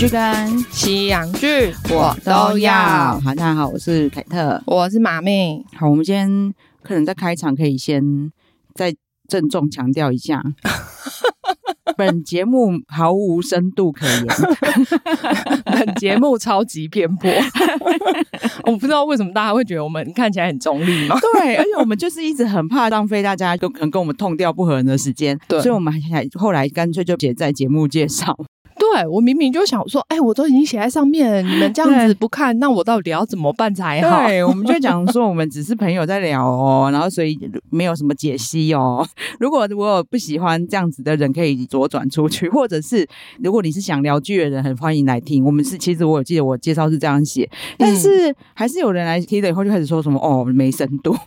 [0.00, 2.72] 剧跟西洋剧我都要。
[3.20, 5.62] 好，大家好，我是凯特，我是马妹。
[5.76, 8.32] 好，我们今天可能在开场可以先
[8.74, 8.94] 再
[9.28, 10.42] 郑重强调一下，
[11.98, 14.26] 本节目毫无深度可言，
[15.70, 17.30] 本节目超级偏颇。
[18.64, 21.18] 我不知道为什么大家会觉得我们看起来很中立嘛？
[21.20, 28.34] 对，而且我们就是一直很怕浪费大家跟可能跟我们痛掉不合人的时间，对，所以我们还后来干脆就写在节目介绍。
[28.92, 34.26] 对，我明明就想说，哎，我都已经写在上面，你们这样子不看，那我到底要怎么办才好？
[34.26, 37.38] 对，我们就讲 说，我们只是朋友在聊哦，然后所以
[37.70, 39.06] 没有什么解析哦。
[39.38, 43.06] 如果我有不喜欢这样子的人，可以左转出去，或者是
[43.42, 45.44] 如果你是想聊剧的人，很欢迎来听。
[45.44, 51.16] 我们是其实我有记得我介绍是这样写，但是还是有人来听了以后就开始说什么哦，没深度。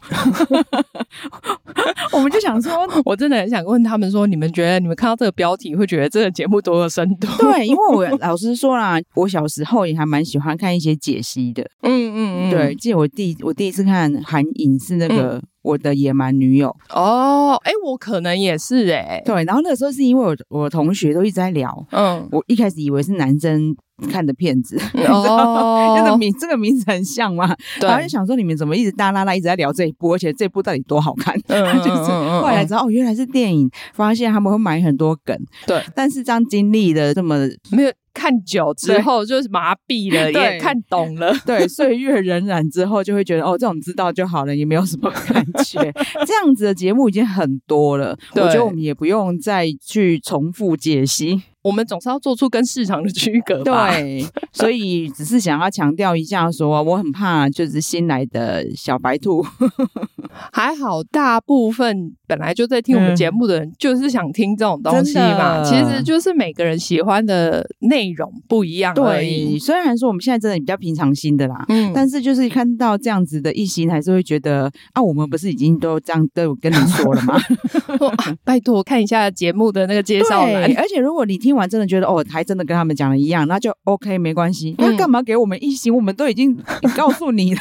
[2.12, 2.72] 我们就想说，
[3.06, 7.28] 我真的很想问他们说，你们觉得你们看到这个标题会觉得这个节目多有深度？
[7.40, 11.64] 对，因为我老实说啦， 我小时候也还蛮喜欢看一些解析的。
[11.82, 15.38] 嗯嗯嗯，对，记得我第我第一次看韩影是那个。
[15.38, 24.78] 嗯我的野蛮女友哦，哎，我可能也是哎，对，然后那个时候是因为我我同学都一直在聊，嗯，我一开始以为是男生看的片子，
[25.10, 37.92] 哦，那个名这个名字很像嘛，对，然后就想说你们怎么一直大剌剌一直在聊这一部，而且这一部到底多好看， 嗯，就是后来知道哦，原来是电影，发现他们会买很多梗，对，但是这样经历的这么没有。
[38.16, 41.36] 看久之后就是麻痹了， 也看懂了。
[41.48, 45.92] 对，岁月荏苒之后就会觉得哦，这种知道就好了，也没有什么感觉。
[46.24, 51.42] 这样子的节目已经很多了，我觉得我们也不用再去重复解析。
[51.64, 53.90] 我们总是要做出跟市场的区隔吧。
[53.92, 59.44] 对，所以只是想要强调一下说，说我很怕就是新来的小白兔。
[60.52, 65.62] 还好，大部分本来就在听我们节目的人，就是想听这种东西嘛。
[65.62, 69.58] 嗯、其实就是每个人喜欢的内容不一样而已。
[69.58, 77.40] 虽然说我们现在真的比较平常心的啦，嗯，但是就是看到这样子的异心，还是会觉得啊，我们不是已经都这样都有跟你说了吗？
[78.44, 80.64] 拜托，我看一下节目的那个介绍栏。
[80.76, 81.54] 而且如果你听。
[81.54, 84.74] 完真的觉得哦，还真的跟他们讲的一样，那就 OK 没关系。
[84.80, 85.96] 那干嘛给我们异形？
[85.96, 86.58] 我们都已经
[86.96, 87.60] 告诉你了。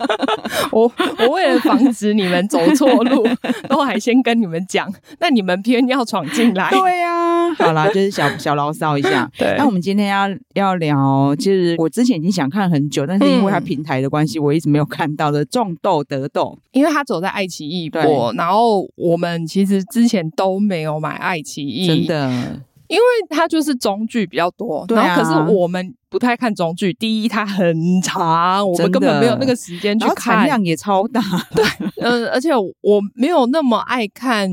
[0.72, 3.26] 我我为了防止你们走错路，
[3.68, 4.92] 都还先跟你们讲。
[5.18, 6.70] 那你们偏要闯进来？
[6.72, 7.54] 对呀、啊。
[7.54, 9.28] 好啦，就是小小牢骚一下。
[9.36, 9.54] 对。
[9.58, 22.60] 那我们今天要要聊，其实我之前已经想看很久，但是因为它平台的关系，我一直没有看到的《种豆得豆》，因为它走在爱奇艺播，然后我们其实之前都没有买爱奇艺，真的。
[22.90, 26.92] 因为它就是中剧比较多，对啊，然后可是我们不太看中剧。
[26.92, 31.22] 第一，它很长，我们根本没有那个时间去看，量也超大。
[31.54, 31.64] 对，
[31.98, 34.50] 嗯、呃，而且我没有那么爱看，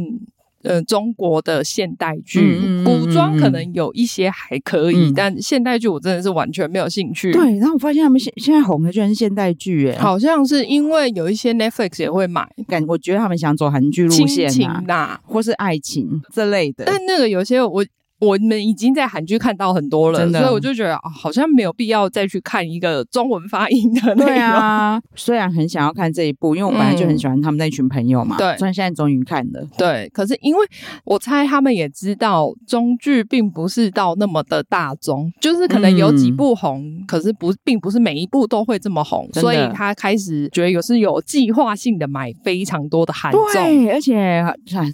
[0.62, 7.31] 呃，中国的现代剧，嗯、古装可能有一些还可以，嗯、但现代剧我真的是完全没有兴趣。
[7.31, 14.47] 对，然后我发现他们现现在红的居然是现代剧，哎，好像是因为有一些 Netflix 也会买，感我觉得他们想走韩剧路线
[14.86, 16.84] 呐、啊，啊、或是爱情这类的。
[16.86, 17.84] 但那个有些我。
[18.19, 24.25] 我们已经在韩剧看到很多了，所以我就觉得啊，好像没有必要再去看一个中文发音的内容。
[24.25, 28.35] 对啊，虽然很想要看这一部，因为我本来就很喜欢他们那群朋友嘛。
[28.38, 29.63] 对、嗯，虽然现在终于看了。
[29.78, 30.66] 对，可是因为
[31.05, 43.41] 我猜他们也知道中剧并不是到那么的大众，就是可能有几部红，嗯、可是不并不是每一部都会这么红，所以他开始觉得有是有计划性的买非常多的韩综。
[43.53, 44.43] 对，而且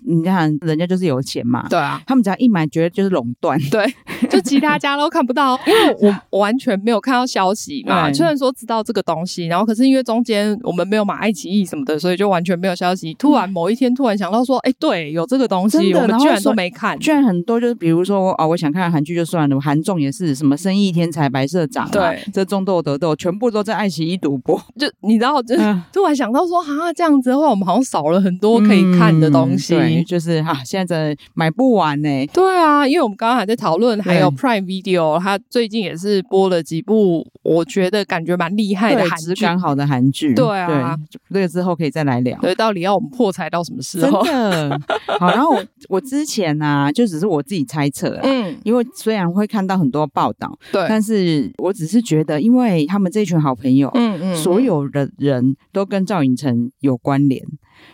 [0.05, 1.65] 你看人家就是有钱嘛。
[1.69, 3.12] 对啊，他们只要一买，觉得就是。
[3.13, 3.85] 垄断对，
[4.29, 8.11] 就其他家都看不到，因为我我完全没有看到消息嘛。
[8.11, 13.13] 虽然说知道这个东西，然后可是因为中间我们没有买爱奇艺什么的，所以就完全没有消息。
[13.13, 16.97] 突然某一天突然想到说，哎，对，有这个东西，我们居然都没看。
[16.99, 24.59] 居然很多就是比如说哦，我想看韩剧就算了，韩综也是什么生意天才白社长，对，这种豆得豆全部都在爱奇艺赌博。
[24.79, 25.55] 就你知道，就
[25.91, 29.75] 突然想到说，哈，这样子的话，我们好像少了很多可以看的东西。
[29.75, 32.25] 对，就是哈，现在真的买不完呢。
[32.33, 33.02] 对啊，因为。
[33.03, 40.33] 我们刚刚还在讨论，还有 Prime Video，它最近也是播了几部，我觉得感觉蛮厉害的韩剧，质感好的韩剧。
[40.33, 40.97] 对啊，
[41.31, 42.37] 这个之后可以再来聊。
[42.39, 44.23] 对，到底要我们破财到什么时候？
[44.23, 44.81] 真的
[45.19, 45.29] 好。
[45.29, 57.43] 然后我我之前呢、啊，就只是我自己猜测，嗯，因为虽然会看到很多报道，对，但是我只是觉得，因为他们这群好朋友，嗯嗯，所有的人都跟赵寅成有关联。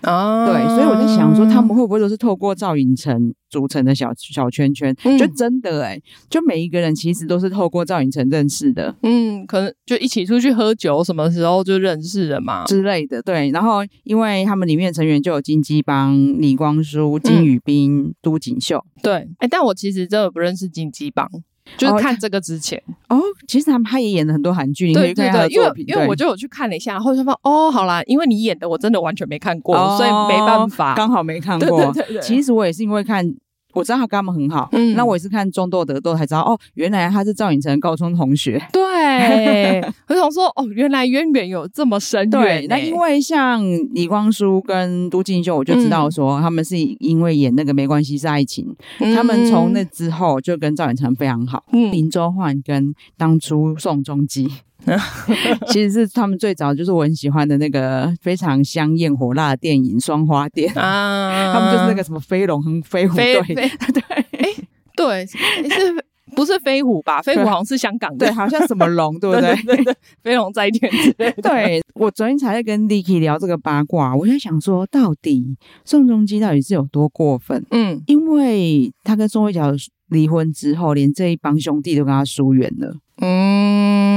[0.01, 4.95] 啊，对，所以我在想说，他们会不会都是透过赵寅成组成的小小圈圈？
[5.03, 8.95] 嗯、就真的哎、欸，就每一个人其实都是透过赵寅成认识的。
[9.03, 13.21] 嗯，可能就一起出去喝酒，什么时候就认识了嘛之类的。
[13.21, 18.83] 对，然后因为他们里面成员就有金基帮、李光洙、金宇彬、嗯、都锦秀。
[19.03, 21.29] 对，哎、欸，但我其实真的不认识金基邦。
[21.77, 31.68] 就是看这个之前哦，哦，其实他们他也演了很多韩剧，对对对，因为因为我就有去看了一下，然后就说哦，好啦，因为你演的我真的完全没看过，哦、所以没办法，刚好没看过。
[31.68, 33.36] 对对对对，其实我也是因为看。
[33.74, 38.60] 我知道他跟他们很好，嗯，那我也是看《中豆得豆》才知道，哦，原来他是赵寅成高中同学。
[38.74, 42.30] 对，我想说，哦，原来渊源有这么深远。
[42.30, 43.63] 对，那因为像
[43.94, 48.66] 李光洙跟都敬秀，我就知道说他们是因为演那个《没关系是爱情》，
[49.00, 51.63] 嗯，他们从那之后就跟赵寅成非常好。
[51.71, 54.50] 嗯，林周焕跟当初宋仲基。
[55.67, 63.63] 其实是他们最早就是我很喜欢的那个非常香艳火辣的电影《双花店》啊， 他们就是那个什么飞龙和飞虎队，对，
[64.39, 64.49] 哎，
[64.95, 66.05] 对，是
[66.35, 67.21] 不是飞虎吧？
[67.21, 69.55] 飞虎好像是香港的，对，好像什么龙，对不对？
[69.63, 71.41] 对对对，飞龙在天之类的。
[71.41, 77.65] 对，我昨天才在跟 Licky 聊这个八卦，我在想说，到底宋仲基到底是有多过分？
[77.71, 79.71] 嗯，因为他跟宋慧乔
[80.09, 82.95] 离婚之后，连这一帮兄弟都跟他疏远了。
[83.21, 84.08] 嗯，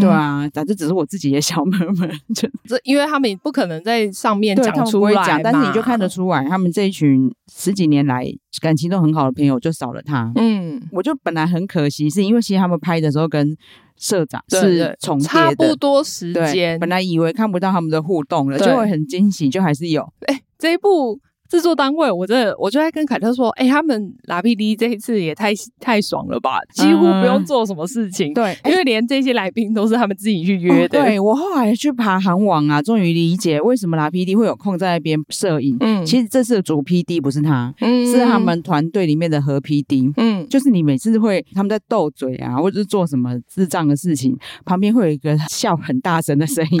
[0.00, 2.08] 对啊，但这只是我自己的小妹妹，
[2.66, 8.26] 这因为他们不可能在上面讲出来，但是你就看得出来，他们这一群十几年来
[8.60, 10.32] 感情都很好的朋友就少了他。
[10.36, 13.56] 嗯，我就本来很可惜，是因为其实他们拍的时候跟
[13.98, 20.12] 社长是重叠的，差不多时间，本来以为看不到他们的互动了，就会很惊喜，就还是有。
[20.26, 21.20] 哎，这一部。
[21.48, 31.00] 制作单位，我真的，我就在跟凯特说，哎、欸，他们 RAPD 这一次也太太爽了吧，几乎不用做什么事情，嗯、对， 因为连这些来宾都是他们自己去约的。
[31.00, 35.76] 哦、对，我后来去爬韩网啊，终于理解为什么 RAPD 会有空在那边摄影。
[35.80, 40.12] 嗯，其实这次的主 PD 不是他，嗯，是他们团队里面的合 PD。
[40.16, 46.80] 嗯，就是你每次会他们在斗嘴啊，或者是做什么智障的事情，旁边会有一个笑很大声的声音，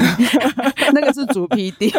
[0.92, 1.90] 那个是主 PD。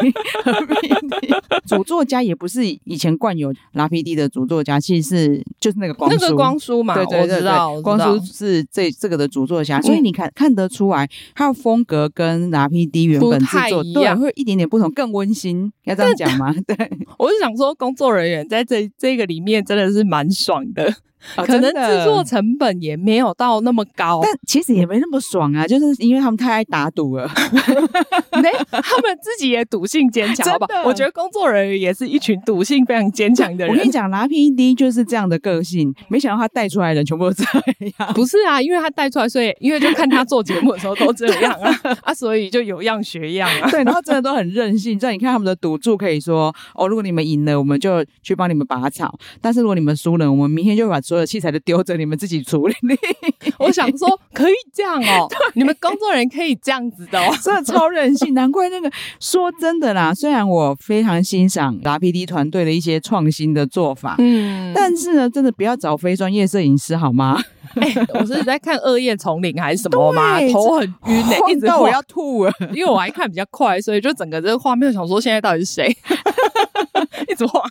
[0.44, 2.56] 和 PD 主作家也不是。
[2.62, 16.54] 是以前惯有拉皮 D 的主作家，其实是就是那个光叔，那个光叔嘛，对对对，光叔是这这个的主作家，所以你看看得出来，他的风格跟拉皮 D 原本制作对会有一点点不同，更温馨，要这样讲吗？
[16.65, 16.75] 对，
[17.19, 20.94] 我是想说，工作人员在这这个里面真的是蛮爽的。
[21.36, 27.28] 哦、可能制作成本也没有到那么高，但其实也没那么爽啊，就是因为他们太爱打赌了，
[28.42, 30.68] 没，他们自己也赌性坚强，好吧？
[30.86, 33.74] 我觉得工作人员也是一群赌性非常坚强的人。
[33.74, 38.14] 我跟你讲，RAPD 就是这样的个性，没想到他带出来的人全部都这样。
[38.14, 43.69] 不是啊，因为他带出来，所以因为就看他做节目的时候都这样啊， 啊，所以就有样学样啊。
[43.69, 44.98] 对，然后真的都很任性。
[44.98, 49.08] 这样你看他们的赌注可以说，哦，如果你们赢了，我们就去帮你们拔草；
[49.42, 52.75] 但是如果你们输了，我们明天就把所有器材都丢着，你们自己处理。
[53.59, 55.25] 我想说，可以这样哦，
[55.56, 58.33] 你们工作人员可以这样子的哦， 真的超任性。
[58.33, 67.42] 难怪那个说真的啦，虽然我非常欣赏 RAPD 团队的一些创新的做法，嗯，但是呢，真的不要找非专业摄影师好吗？
[67.76, 70.42] 欸、我是在看《恶夜丛林》还是什么吗？
[70.52, 75.95] 头很晕呢、欸，一直我要吐了，因为我还看比较快，所以就整个这个画面想说，现在到底是谁？
[77.30, 77.64] 一直画。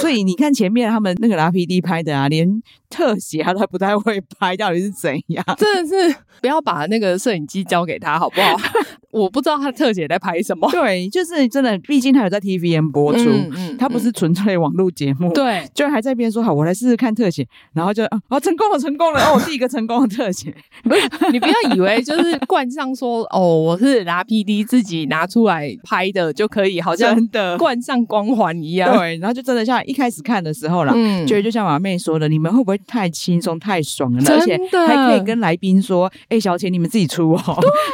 [0.00, 5.44] 所以你看前面他们那个 R P D 拍的啊，连特写他都还不太会拍，到底是怎样？
[5.56, 8.56] 真的是不要把那个摄影机交给他好不好？
[9.10, 10.70] 我不知道他特写在拍什么。
[10.70, 15.32] 对，就是真的，毕竟他有在 TVN 播出，嗯嗯、他不是纯粹网络节目。
[15.32, 19.20] 对，就还在边说好，我来试试看特写，然后就哦，成功了，成功了！
[19.24, 20.54] 哦， 第一个成功的特写。
[20.84, 21.00] 不是，
[21.32, 28.96] 你不要以为就是冠上说哦，我是 RAPD 自己拿出来拍的就可以，好像真的冠上光环一样。
[28.96, 34.22] 对，然后就真的像一开始看的时候啦，嗯，就就像马妹说的，你们会不会太轻松、太爽了？
[34.32, 37.40] 而且还可以跟来宾说：“哎、欸，小钱你们自己出哦。”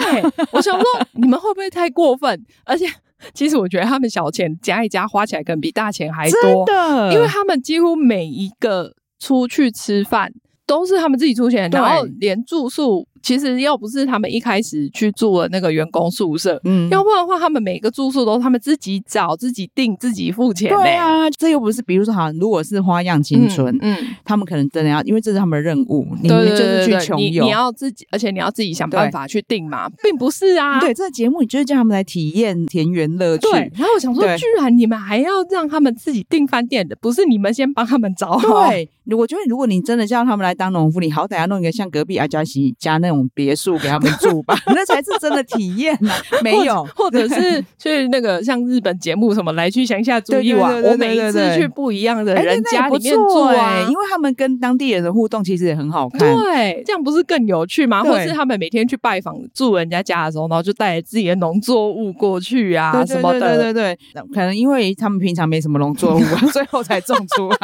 [0.00, 2.44] 对， 我想说你们会不会太过分？
[2.64, 2.86] 而且
[3.34, 10.32] 其实我觉得他们小钱加一加，花起来可能比大钱还多，真的，因为他们几乎每一个出去吃饭
[10.66, 13.06] 都是他们自己出钱，然后连住宿。
[13.26, 20.70] 其实要不是他们一开始去住了那个员工宿舍，嗯，要不然的话，他们每个住宿都他们自己找、自己订、自己付钱。
[20.70, 30.78] 对啊，这又不是，比如说好，如果是花样青春，嗯，嗯他们可能真的要，因为这是他们的任务，你们就是去穷游，你要自己，而且你要自己想办法去订嘛，并不是啊。
[30.78, 33.50] 对，这个节目你就是叫他们来体验田园乐趣。
[33.50, 38.68] 对，然后我想说，居然你们还要让他们自己订饭店的，不是你们先帮他们找好？
[38.68, 46.10] 对，我觉得如果你真的叫他们来当农夫，你好歹要弄一个像隔壁阿加西家那种别墅给他们住吧， 那才是真的体验呢。
[46.42, 56.20] 没有，或者是 去那个像日本节目什么来去乡下住一晚，我每一次去不一样的人家里面住啊，因为他们跟当地人的互动其实也很好看。
[56.20, 58.02] 对，这样不是更有趣吗？
[58.02, 63.56] 或是他们每天去拜访住人家家的时候，然后就带着自己的农作物过去啊什么的。
[63.56, 66.20] 对对对，可能因为他们平常没什么农作物，
[66.52, 67.58] 最后才种出来。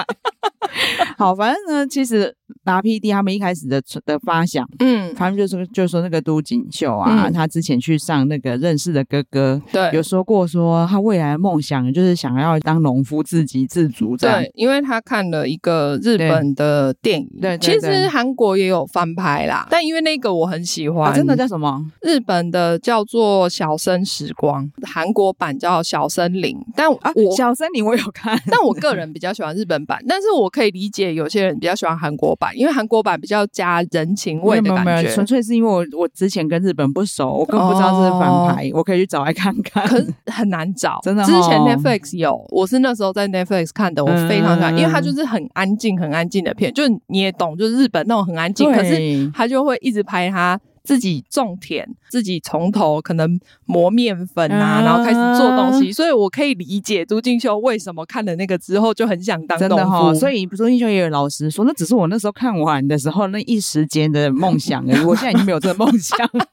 [1.19, 2.35] 好，反正呢，其实。
[2.65, 14.41] 拿 PD 他们一开始的的发想，嗯，他们就是就是说那个都锦秀啊，嗯、他之前去上那个认识的哥哥，对，有说过说他未来的梦想就是想要当农夫，自给自足这样。
[14.41, 21.85] 对，因为他看了一个日本的电影，对，其实韩国也有翻拍啦，但因为那个我很喜欢，啊、真的叫什么？
[22.03, 32.53] 日本的叫做《小生时光》，韩国版叫《小森林》，但我、啊、小森林我有看，但我个人比较喜欢日本版，但是我可以理解有些人比较喜欢韩国版。
[32.55, 39.87] 因为韩国版比较加人情味的感觉，纯粹是因为我我之前跟日本不熟，我根本不知道这是翻拍，我可以去找来看看。
[39.87, 41.25] 可是很难找， 真的。
[41.25, 50.59] 之前 Netflix 有，我是那时候在 Netflix 看的，我非常喜欢，因为它就是很安静、很安静的片，就你也懂，就是日本那种很安静，可是他就会一直拍他。
[50.83, 59.77] 自己种田，自己从头可能磨面粉啊，然后开始做东西，所以我可以理解朱敬秀为什么看了那个之后就很想当农夫。
[59.77, 66.47] 真的哈，所以朱敬秀也有老师说，那只是我那时候看完的时候那一时间的梦想而已， 我现在已经没有这个梦想了。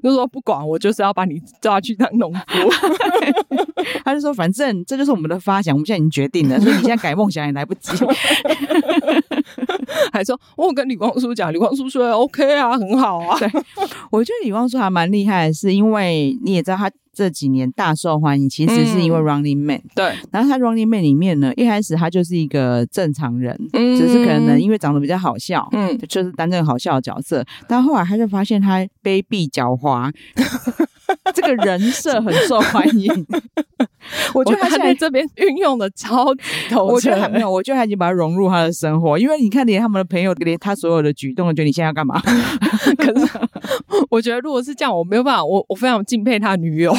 [0.00, 2.40] 就说不管我，就是要把你抓去当农夫。
[4.04, 7.90] 他就说，反正这就是我们的发想，我们现在已经决定了，所以你现在改梦想也来不及。
[10.12, 13.38] 还说，我跟李光洙讲，李光洙说 OK 啊，很好啊。
[13.38, 13.48] 对，
[14.10, 19.82] 我觉得李光洙还蛮厉害的，是因为你也知道他这几年大受欢迎，其实是因为 Running Man。
[19.94, 27.44] 对，然后他 Running Man 里面呢，一开始他就是一个正常人，嗯、只是可能因为长得比较好笑，嗯，就是担任好笑的角色。
[27.66, 30.12] 但后来他就发现他卑鄙狡猾，
[31.34, 33.26] 这个人设很受欢迎。
[34.34, 36.40] 我觉得他在这边 运用的超级
[36.70, 36.94] 透彻。
[36.94, 39.18] 我觉得还没有，我觉得他已经把它融入他的生活。
[39.18, 42.20] 因为你看，连他们的朋友，连他所有的举动，我觉得你现在要干嘛？
[42.96, 43.38] 可是
[44.10, 46.94] 我觉得，如果是这样，我没有办法，我我非常敬佩他的女友，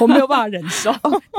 [0.00, 0.92] 我没有办法忍受。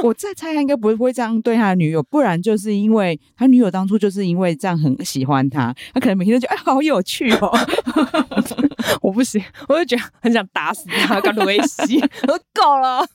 [0.04, 7.52] 我在猜，他应该不会这样对他的女友，不然就是因为他女友当初就是因为这样很喜欢他，他可能每天都觉得哎，好有趣哦。
[9.02, 12.00] 我不行，我就觉得很想打死他，搞得危险。
[12.28, 13.06] 我够了，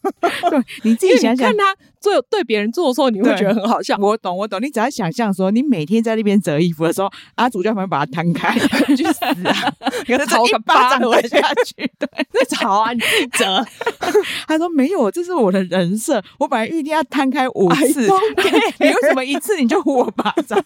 [0.51, 1.65] 对，你自己想想，看他。
[2.01, 3.97] 做对别人做的时候，你会觉得很好笑。
[3.99, 4.61] 我懂，我懂。
[4.63, 8.59] 你只要想象说，你每天在那边折衣服的时候，阿祖就旁边把它摊开，
[8.97, 9.75] 去死啊！
[10.07, 11.91] 给他抽个巴掌回下去。
[11.99, 13.65] 对，那吵啊，你自己折。
[14.49, 16.23] 他说没有，这是我的人设。
[16.39, 18.03] 我本来预定要摊开五次，
[18.81, 20.59] 你为什么一次你就呼我巴掌？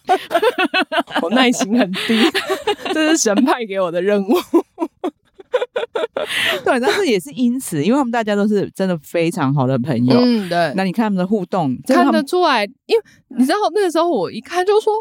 [1.21, 2.19] 我耐心很低，
[2.93, 4.35] 这是神派给我的任务。
[6.65, 10.17] 对，但是也是因此，因为他们大家都是真的非常好的朋友。
[10.19, 10.73] 嗯，对。
[10.75, 13.03] 那你看他们的互动，看得出来，因为
[13.37, 14.93] 你知道那个时候我一看就说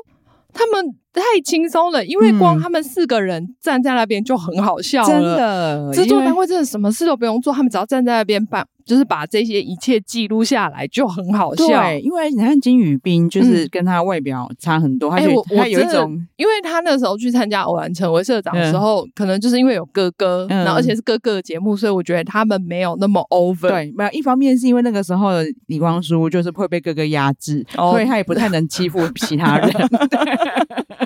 [0.52, 0.94] 他们。
[1.20, 5.08] 太轻松了，因为光他们四个人站在那边就很好笑了。
[5.08, 11.66] 真的，制作单位真的什么事都不用做，他们只要站在那边把，就是把这些一切记录下来就很好笑。
[11.66, 23.68] 对，因为你看金宇彬就是跟他外表差很多，他有他有一种，因为他那时候去参加偶然成为社长的时候，可能就是因为有哥哥，然后而且是哥哥的节目，所以我觉得他们没有那么 over。
[23.68, 25.30] 对，没有一方面是因为那个时候
[25.66, 29.70] 李光洙就是会被哥哥压制，所以他也不太能欺负其他人。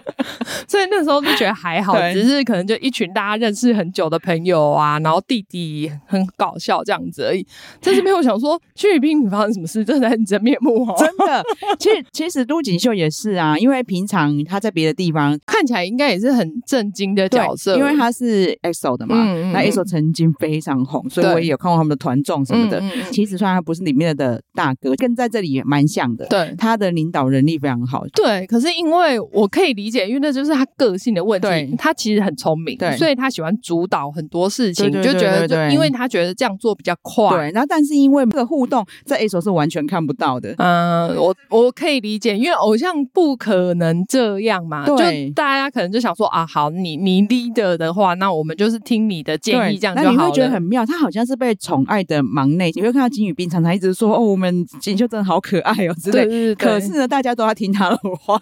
[0.66, 7.46] 所以那时候就觉得还好，只是可能就一群大家认识很久的朋友啊，然后弟弟很搞笑这样子而已。
[7.80, 10.94] 但是没有想说屈宇彬发生什么事，这才是真面目哦。
[10.98, 11.42] 真的，
[11.78, 19.16] 其实其实都锦秀也是啊，因为平常他在别的地方看起来应该也是很震惊的角色，因为他是 EXO 的嘛。
[19.16, 19.52] 嗯嗯。
[19.52, 22.82] 那 EXO 曾经非常红，所以我也有看过他们的团综什么的。
[23.10, 26.26] 其实虽然他不是里面的大哥，跟在这里也蛮像的。
[26.26, 28.04] 对，他的领导能力非常好。
[28.14, 31.48] 对，可是因为我可以理解，因为那就是他个性的问题。
[31.76, 37.28] 他其实很聪明，对，所以他喜欢主导很多事情，就觉得就因为他觉得这样做比较快。
[37.30, 40.54] 对，然后但是因为这个互动在 A 手是完全看不到的。
[40.58, 44.84] 嗯，我我可以理解，因为偶像不可能这样嘛。
[44.86, 50.16] 对，就大家可能就想说啊，好，你你 leader 的话，那我们就是听你的建议，这样就好了。
[50.16, 52.70] 那你会觉得很妙，他好像是被宠爱的忙内。
[52.74, 56.24] 你会看到金宇彬常常一直说哦，我们锦绣真的好可爱哦之类。
[56.24, 58.38] 对，对，对，对，可是呢，大家都要听他的话，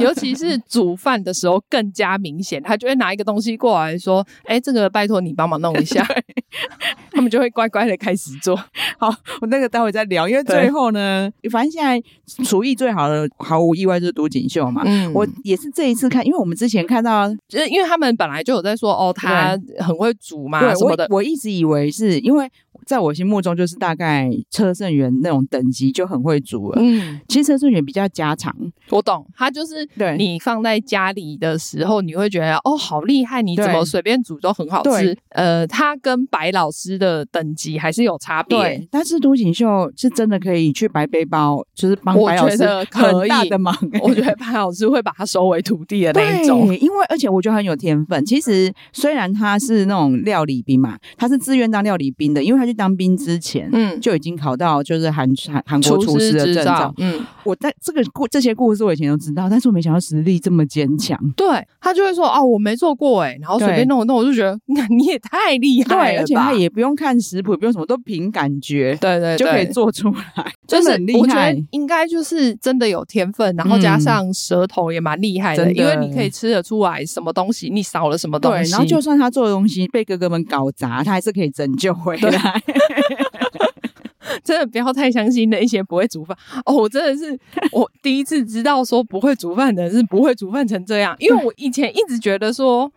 [0.00, 2.62] 尤其是煮饭的时候更加明显。
[2.62, 6.06] 他就会拿一个东西过来说：“哎，这个拜托你帮忙弄一下。
[7.12, 8.54] ”他们就会乖乖的开始做。
[8.98, 9.08] 好，
[9.40, 11.98] 我那个待会再聊，因为最后呢，反正现在
[12.44, 14.82] 厨艺最好的毫无意外就是都锦绣嘛。
[14.84, 21.06] 嗯，我也是这一次看，因为我们之前看到，就是因为他们本来就有在说哦，他很会煮嘛，什么的。
[21.10, 22.50] 我一直以为是因为。
[22.86, 26.80] 在我心目中，就是大概车胜元那种等级就很会煮了。
[26.80, 28.54] 嗯，其实车胜元比较家常，
[28.90, 29.26] 我懂。
[29.36, 33.42] 他就是对你放在家里的时候，你会觉得哦，好厉害！
[33.42, 35.18] 你怎么随便煮都很好吃。
[35.30, 38.56] 呃，他跟白老师的等级还是有差别。
[38.56, 43.76] 对，但是都锦绣是真的可以去白背包，就是帮白老师很大的忙。
[44.00, 46.72] 我觉得白老师会把他收为徒弟的那一种。
[46.78, 48.24] 因为而且我觉得很有天分。
[48.24, 52.75] 其实虽然他是那种料理兵嘛，他是自愿当料理兵的，因为他就。
[52.76, 61.18] 当兵之前，嗯，就已经考到就是韩韩韩国厨师的证照，嗯，我在这个故这些故事我以前都知道，但是我没想到实力这么坚强。
[61.36, 61.46] 对，
[61.80, 71.56] 他就会说哦，我没做过哎，然后随便弄一弄，我就觉得那你也太厉害了，对而且他也不用看食谱，不用什么，都凭感觉，对对，就可以做出来，就是很厉害。
[71.70, 82.62] 应该就是真的有天分，然后加上舌头也蛮厉害的，因为你可以吃得出来什么东西，你少了什么东西，然后就算他做的东西被哥哥们搞砸，他还是可以拯救回来。
[84.42, 86.74] 真的不要太相信那一些不会煮饭哦！
[86.74, 87.38] 我真的是
[87.72, 92.90] 我第一次知道说不会煮饭的人是不会煮饭成这样，因为我以前一直觉得说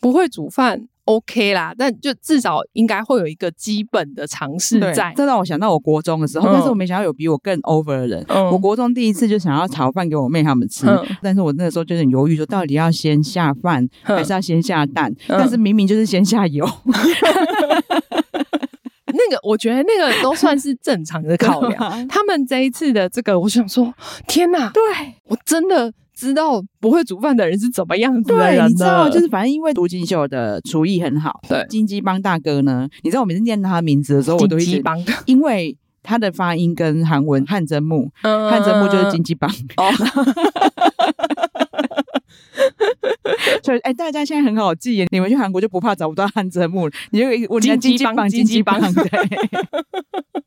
[0.00, 5.12] 不会煮饭 OK 啦，但就至少应该会有一个基本的尝试在。
[5.16, 8.22] 这让我想到我国中的时候，嗯、但是我没想到有比我更 over 的人。
[8.28, 15.10] 嗯、我国中第一次就想要炒饭给我妹他们吃，嗯、但是我那个时候就很犹豫，说到底要先下饭、嗯、还是要先下蛋？
[15.28, 16.68] 嗯、但是明明就是先下油。
[19.28, 21.78] 那个我觉得那个都算是正常的考量。
[22.08, 23.92] 他们这一次的这个，我想说，
[24.26, 24.70] 天哪！
[24.70, 24.82] 对，
[25.24, 28.58] 我真的知道不会煮饭的人是怎么样子的人。
[28.58, 31.40] 对，你知道，就是反正因为都金秀的厨艺很好。
[31.48, 39.50] 对，金鸡帮大哥呢，你知道我每次念他的名字的时候，我都一直帮，因为他的发音跟韩文汉真木，汉真木就是金鸡帮。
[39.76, 39.92] 哦。
[43.62, 49.08] 所以，哎，大家现在很好记耶，你们去韩国就不怕找不到汉字幕了， 你就我金鸡帮，金鸡帮，对。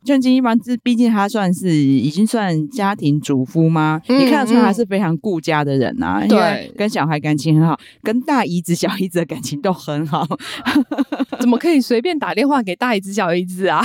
[0.04, 4.02] 就金鸡帮，这毕竟他算是已经算家庭主夫吗？
[4.08, 10.28] 嗯、你看得出来他是非常顾家的人啊，对、嗯，跟小孩感情很好，跟大姨子、小姨子的感情都很好。
[11.40, 13.80] 怎么可以随便打电话给大姨子、小姨子啊？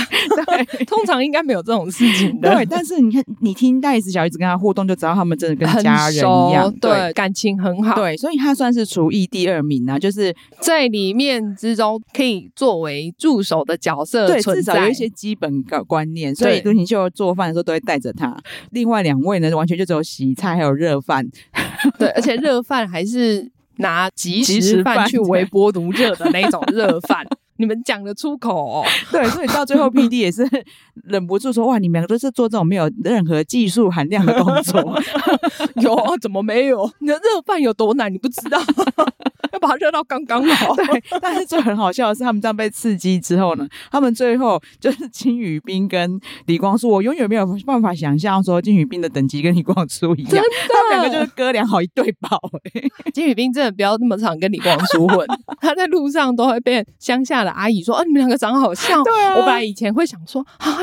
[0.47, 2.51] 对，通常应该没有这种事情的。
[2.51, 7.95] 对，但是你看，你听大姨子、小姨子跟他互动，就知道他们真的跟家人一样，对，对感情很好。
[7.95, 16.33] 对，所以他算是厨艺第二名啊，就是在里面之中可以作为助手的角色，对，至少有一些基本的观念。
[16.33, 18.35] 所以都锦秀做饭的时候都会带着他。
[18.71, 21.27] 另外两位呢，完全就只有洗菜还有热饭。
[21.99, 27.25] 对， 而且热饭还是拿即食饭去微波炉热的那种热饭。
[27.57, 28.85] 你们讲得出口哦？
[29.11, 30.47] 对，所以到最后 PD 也是
[31.05, 35.01] 忍不住说：“哇，你们两个都是做这种没有任何技术含量的工作。
[35.81, 36.13] ”有啊？
[36.21, 36.89] 怎么没有？
[36.99, 38.11] 你的热饭有多难？
[38.13, 38.59] 你不知道？
[39.53, 40.75] 要把它热到刚刚好。
[40.75, 52.39] 对，但是最很好笑的是，他们这样被刺激之后呢，他们最后就是金宇彬跟李光洙，我永远没有办法想象说金宇彬的等级跟李光洙一样，他们两个就是哥俩好一对宝。
[53.13, 55.25] 金宇彬真的不要那么常跟李光洙混，
[55.61, 60.79] 他在路上都会被乡下的阿姨说：“啊，你们两个长得好像。”对啊，我本来以前会想说啊。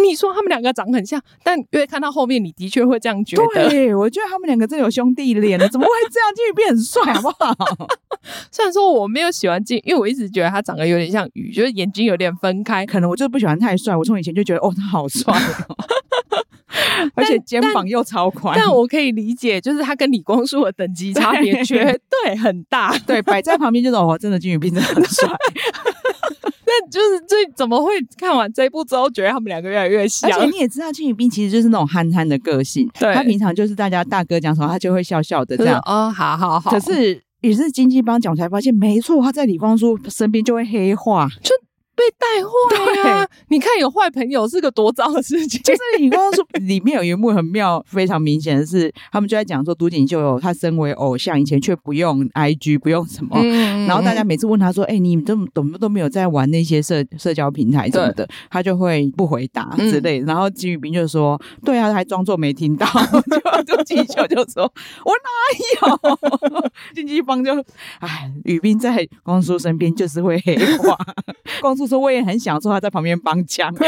[0.00, 3.68] 你说他们两个长很像，但因为看到后面，你的确会这样觉得。
[3.68, 6.32] 对，我觉得他们两个真有兄弟脸了，怎么会这样？
[6.36, 7.88] 金宇彬很帅，好不好？
[8.52, 13.96] 虽然说我没有喜欢金，因为我一直觉得他长得有点像宇，就是眼睛有点分开，可能我就是不喜欢太帅。
[13.96, 15.34] 我从以前就觉得，哦，他好帅，
[17.16, 18.56] 而且肩膀又超宽。
[18.56, 22.96] 但我可以理解，就是他跟李光洙的等级差别绝对很大。
[23.04, 25.28] 对，摆在旁边就是哦，真的金宇彬真的很帅。
[26.66, 30.30] 但就是这怎么会看完这一部之后觉得他们两个越来越像？
[30.32, 32.88] 而且你也知道，金宇彬其实就是那种憨憨的个性。
[32.98, 35.80] 对，他平常就是大家大哥讲什么，他就会笑笑的这样。
[35.86, 36.70] 哦，好好好。
[36.70, 41.28] 可是也是金鸡帮讲才发现，没错，他在李光洙身边就会黑化。
[41.42, 41.54] 就
[41.96, 43.28] 被带坏啊！
[43.48, 45.60] 你看有坏朋友是个多糟的事情。
[45.62, 62.86] 就是你刚刚说里面有一幕很妙，非常明显的是，他们就在讲说，都锦秀他身为偶像，以前却不用 IG，不用什么，嗯、然后大家每次问他说：“哎、欸，你怎么怎么都没有在玩那些社社交平台什么的？”他就会不回答之类然后金宇彬就说：“对啊，还装作没听到。
[63.66, 64.70] ”就都锦秀就说
[65.04, 67.52] ：“我哪有？” 经纪方就
[68.00, 70.96] 哎，宇彬在光叔身边就是会黑化。
[71.60, 73.72] 光叔说：“我也很享受他在旁边帮腔。”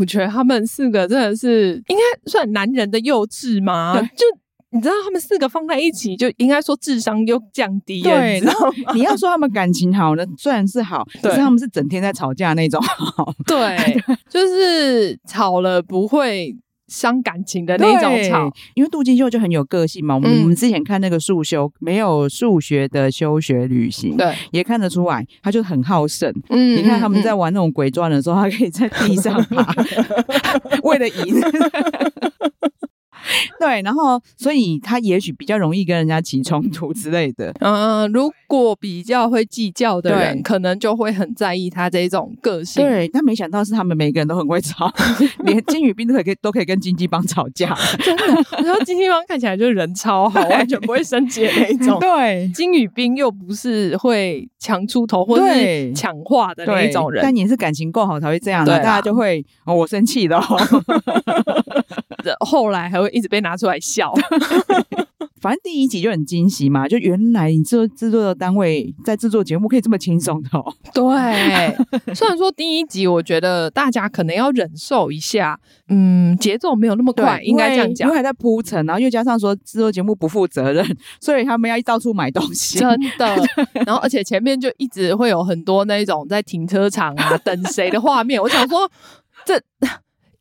[0.00, 4.00] 我觉得他们四个真的是应该算男人的幼稚吗？
[4.16, 4.24] 就
[4.70, 8.10] 你知道，他们四个放在一起，就应该说智商又降低了。
[8.10, 13.32] 对，然后你要说他们感情好呢，虽然是好， 可是他们是整天在吵架那种好。
[13.46, 13.76] 对，
[14.28, 16.54] 就是吵了不会。
[16.88, 20.14] 伤感情的那种吵，因为杜金秀就很有个性嘛。
[20.14, 26.32] 我们、嗯、我们之前看那个数修，没有数学的休学旅行，对，也看得出来，他就很好胜。
[26.50, 29.74] 嗯，你看他们在玩那种鬼转的时候，他可以在地上爬，
[30.84, 31.40] 为了赢。
[33.60, 37.52] 对，然后所以他也许比较容易跟人家起冲突之类的。
[37.60, 42.84] 嗯，如果比较会计较的人，可能就会很在意他这种个性。
[42.84, 44.92] 对，但没想到是他们每个人都很会吵，
[45.44, 47.76] 连金宇彬都可以都可以跟经纪帮吵架。
[48.04, 48.24] 真的，
[48.62, 51.98] 然后经纪帮看起来就是人超好，完全不会生气的那一种。
[52.00, 60.40] 对，金宇彬又不是会强出头或者是抢话的那一种人，但你是感情够好才会这样的，大家就会哦，我生气了。
[62.40, 64.12] 后来还会一直被拿出来笑，
[65.40, 70.74] 反正第一集就很惊喜嘛，就原来你这制作的单位在制作节目可以这么轻松的哦。
[70.92, 80.84] 对，虽然说第一集我觉得大家可能要忍受一下，嗯，节奏没有那么快，应该这样讲，因为还在铺陈，然后又加上说制作节目不负责任，
[81.20, 83.36] 所以他们要到处买东西，真的。
[83.86, 88.90] 然后而且前面就一直会有很多那种在停车场啊等谁的画面，我想说
[89.46, 89.58] 这。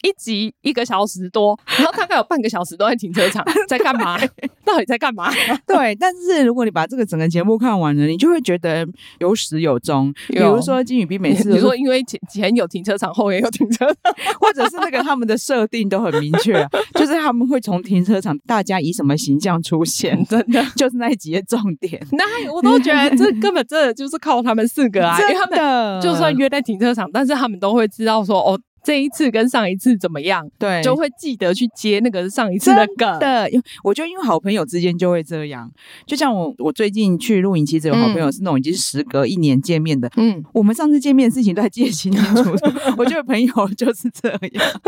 [0.06, 4.20] 一集一个小时多，然后大概有半个小时都在停车场，在干嘛？
[4.64, 5.32] 到底在干嘛？
[5.66, 8.88] 对，但是如果你把这个整个节目看完了，你就会觉得
[9.20, 10.14] 有始有终。
[10.28, 16.54] 比如说金宇彬每次，你说因为前前有停车场，后也有停车场， 或者是那个他们的设定都很明确，
[16.94, 22.00] 就是他们会从停车场，大家以什么形象出现，真的就是那一集的重点。
[22.12, 28.60] 那我都觉得这根本真的就是靠他们四个啊，因为他们就算约在停车场，但是他们都会知道说哦。
[28.86, 30.48] 这一次跟上一次怎么样？
[30.60, 33.20] 对，就会记得去接那个上一次的梗。
[33.20, 33.50] 的，
[33.84, 35.68] 我觉得因为好朋友之间就会这样。
[36.06, 40.08] 就像我，我最近去露营，其实有好朋友是那种已经时隔一年见面的。
[40.18, 42.66] 嗯，我们上次见面的事情都还记得清清楚楚。
[42.96, 44.40] 我觉得朋友就是这样。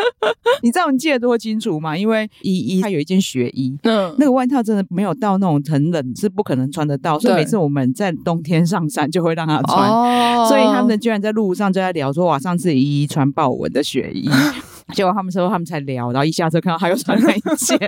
[0.61, 1.97] 你知道你记得多清楚吗？
[1.97, 7.17] 因为依依她有一件雪衣，嗯，那个外套真的没有到那种很冷，是不可能穿得到。
[7.17, 9.89] 所以每次我们在冬天上山就会让她穿。
[9.89, 13.81] 哦，所以他们居然在路上就在聊说，哇，上次依依穿豹纹的。
[13.87, 14.29] 雪衣，
[14.93, 17.77] 结果他们说他们才聊，然后一下车看到他又穿那一件，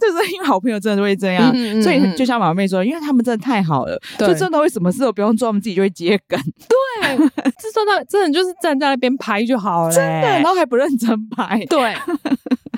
[0.00, 6.38] 就是因为好朋友真的会这样，嗯嗯、所以就像马妹说，因为他们真的太好了，就真的会什么事都不用做，他们自己就会接梗。
[6.68, 7.16] 对，
[7.58, 11.94] 这真的真的就是站在那边拍就好了， 真的，然后还不认真拍，对。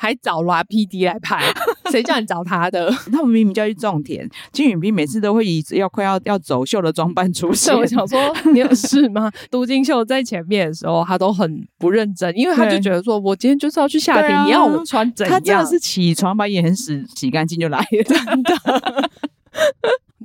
[0.00, 1.42] 还找拉 PD 来拍，
[1.90, 2.90] 谁叫你找他的？
[3.12, 7.74] 他们明明就要去种田，金允彬每次都会以要快要要走秀的装扮出现。
[7.76, 8.18] 我想说，
[8.52, 9.30] 你有事吗？
[9.50, 15.35] 都金秀在前面的时候，他都很不认真，因为他就觉得说，我今天就是要去下田，啊、你要我穿怎样？
[15.35, 19.11] 他真的是起床把眼屎洗干净就来了，真的。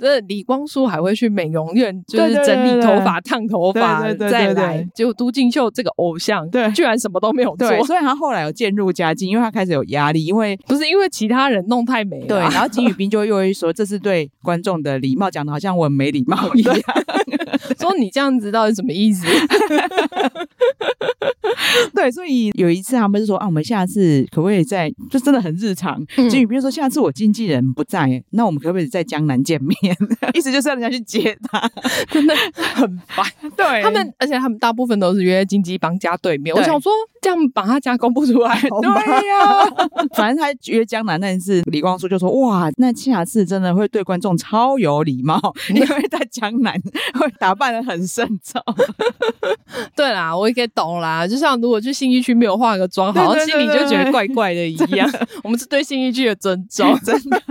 [0.00, 4.86] 这李光洙还会去美容院，就是整理头发、烫头发，再来。
[4.94, 7.68] 结果都敬秀这个偶像，对，居然什么都没有做。
[7.84, 12.26] 所以他后来有渐入佳境，因为他开始有压力，因为 不是因为其他人弄太美了。
[12.26, 16.76] 对，然后金宇彬就又会说，这是对观众的礼貌，讲的好像我很没礼貌一样。
[17.78, 19.26] 说你这样子到底什么意思？
[21.94, 26.04] 对，所以有一次他们就说啊，我们下次可不可以在，就真的很日常。
[26.28, 29.96] 金宇彬说，下次我经纪人不在，那我们可不可以在江南见面？
[30.34, 31.70] 意思就是要人家去接他，
[32.10, 32.34] 真的
[32.74, 33.26] 很烦。
[33.56, 36.54] 对他们，而且他们大部分都是约经纪帮家对面。
[36.54, 38.60] 对我想说，这样把他家公布出来？
[38.60, 45.40] 对呀、啊，反正他约江南那次，李光洙就说哇，那下次真的会对观众超有礼貌，
[45.74, 46.74] 因为在江南
[47.14, 48.62] 会打扮的很慎重。
[49.94, 51.26] 对啦，我也可以懂啦。
[51.26, 55.08] 就像如果去新一区没有化个妆，好像心里就觉得怪怪的一样。
[55.44, 57.42] 我们是对新一区的尊重， 真的。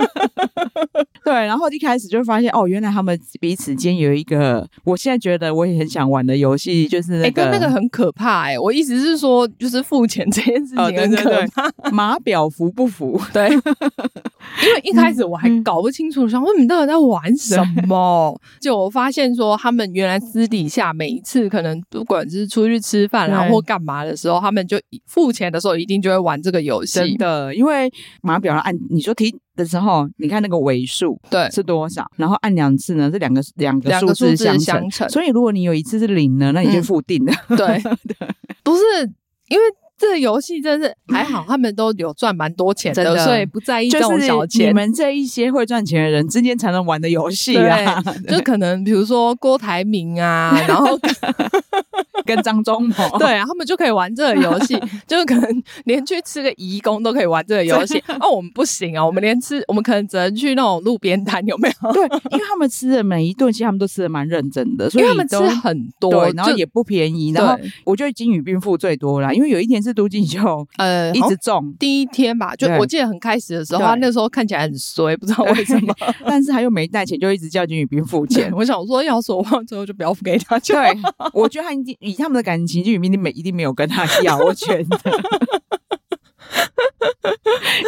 [1.23, 8.59] 对，然后一开始就发现哦，原来他们彼此间有一个，我现在觉得我也很想玩的游戏，就是那个，欸、那个很可怕哎、欸。
[8.59, 13.19] 我意思是说，就是付钱这件事情很可怕，码表服不服？
[13.33, 18.39] 对，因为一开始我还搞不清楚，想问你到底在玩什么？
[18.59, 26.99] 就我发现说，他们原来私底下每一次可能不管是出去吃饭然后或干嘛的时候，他们就付钱的时候一定就会玩这个游戏。
[26.99, 34.89] 真的，因为码表上按你说停的时候，你看那个尾数对是多少，然后按两次呢，这两个两个数字相乘。
[35.09, 37.33] 所以如果你有一次是零呢，那你就付定了。
[37.49, 37.81] 嗯、 对，
[38.63, 38.83] 不是
[39.49, 39.63] 因为。
[40.01, 44.69] 这个游戏真是还好，他们都有赚蛮多钱的，的所以不在意这种小钱。
[44.69, 50.97] 你们这一些会赚钱的人之间才能玩的游戏啊， 就可能比如说郭台铭啊，然后
[52.25, 58.01] 跟张忠谋， 对啊，他们就可以玩这个游戏， 就是可能连去吃个义工都可以玩这个游戏。
[58.19, 61.91] 哦，我们不行啊，我们连吃，我们可能只能去那种路边摊，有没有？
[61.91, 67.31] 对，因为他们吃的每一顿，其实他们都吃的蛮认真的，所以他们吃很多，然后也不便宜。
[67.31, 67.55] 然后
[67.85, 69.93] 我觉得金宇彬付最多啦，因为有一天是。
[69.99, 70.39] 杜金就
[70.77, 75.93] 呃一直中第一天吧，就我记得很开始的时候，他那时候看起来很衰，不知道为什么，
[76.25, 78.49] 但是他又没带钱，就一直叫金宇彬付钱。
[78.55, 80.57] 我想说，要是我忘之后就不要付给他。
[80.59, 80.95] 对，
[81.33, 84.99] 我觉得他一定以他们的感情，金宇彬没一定没有跟他要，我觉得。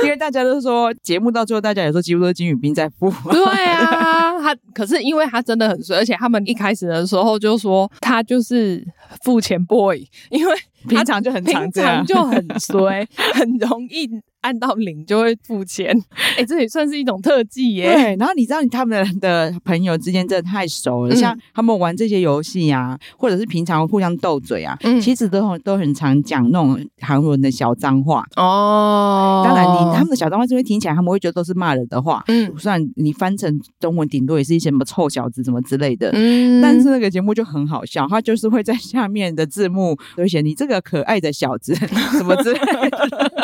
[0.04, 3.12] 因为大家都说节目到最后，大家也说几乎都是金宇彬在付。
[3.32, 8.86] 对啊，他可是因为他真的很衰，而且他们一开始的时候就说他就是
[9.24, 10.56] 付钱 boy，因为。
[10.88, 14.10] 平常就很常这样，平常就很衰， 很容易
[14.42, 15.96] 按到零就会付钱。
[16.36, 17.94] 哎、欸，这也算是一种特技耶。
[17.94, 29.44] 对，然后你知道，他们的朋友之间真的太熟了，嗯、像他们玩这些游戏啊，或者是平常互相斗嘴啊，嗯、其实都都很常讲那种韩文的小脏话哦。
[29.46, 32.24] 当然你，你他们的小脏话是会听起来，他们会觉得都是骂人的话。
[32.28, 36.10] 嗯，虽然你翻成中文，顶多也是一些什么臭小子什么之类的。
[36.14, 40.72] 嗯，但是那个节目就很好笑，他就是会在下面的字幕都会写你这个。
[40.72, 41.76] 个可爱的小子，
[42.16, 43.41] 什么之类的，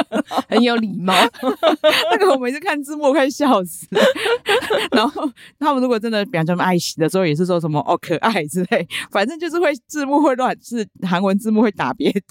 [0.48, 1.14] 很有礼貌。
[2.12, 3.88] 那个我每次看字幕快笑死。
[4.92, 12.22] 然后他们如果真的比方说爱惜的时候，也是说什么哦可爱之类，反正就是会字幕会乱，是韩文字幕会打别的，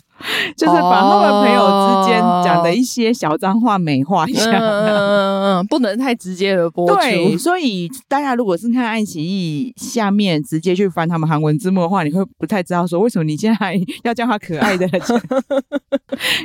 [0.57, 4.51] 就是把他们朋友之间讲的一些小脏话美化一下。
[4.51, 6.97] 嗯 嗯嗯，不能太直接的播出。
[6.97, 14.87] 对，所以大家如果是看爱奇艺下面直接去翻他们韩文字幕的话，你会不太知道说为什么你现在还要叫他可爱的。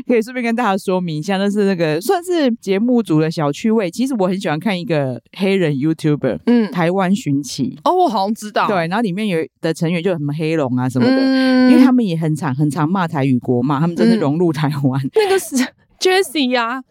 [0.08, 3.92] 可以顺便跟大家说明一下，那是那个算是节目组的小趣味。
[3.92, 7.78] 其实我很喜欢看一个黑人 YouTuber，嗯，台湾寻奇。
[7.84, 8.68] 哦，我好像知道。
[8.68, 15.02] 对，然后里面有的成员就什么黑龙啊什么的，嗯、因为他们也很常很常骂台语国骂，他们真的融入台湾。
[15.04, 15.56] 嗯、那个是
[16.00, 16.84] Jessie 呀、啊。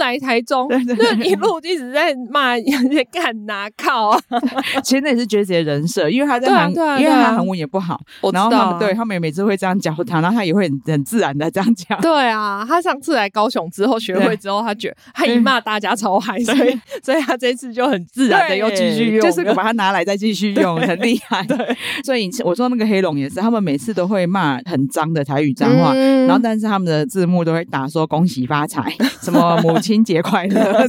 [0.00, 4.20] 来台中，那一路一直在骂人家干哪靠啊！
[4.82, 6.70] 其实那也是 Jessie 的人设，因为他在韩，
[7.00, 8.00] 因为他韩文也不好，
[8.32, 12.00] 然后他们对他们也每次会这样教他，然后他也会很很自然的这样讲。
[12.00, 21.44] 对啊，他上次来高雄之后学会之后，他觉得他一骂大家超嗨，所以 所以他这次就很自然的又继续用，就是把它拿来再继续用，很厉害。
[21.44, 30.86] 对，所以我说那个黑龙也是，他们每次都会骂很脏的台语脏话，然后但是他们的字幕都会打说恭喜发财，什么母亲节快乐。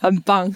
[0.00, 0.50] 很棒，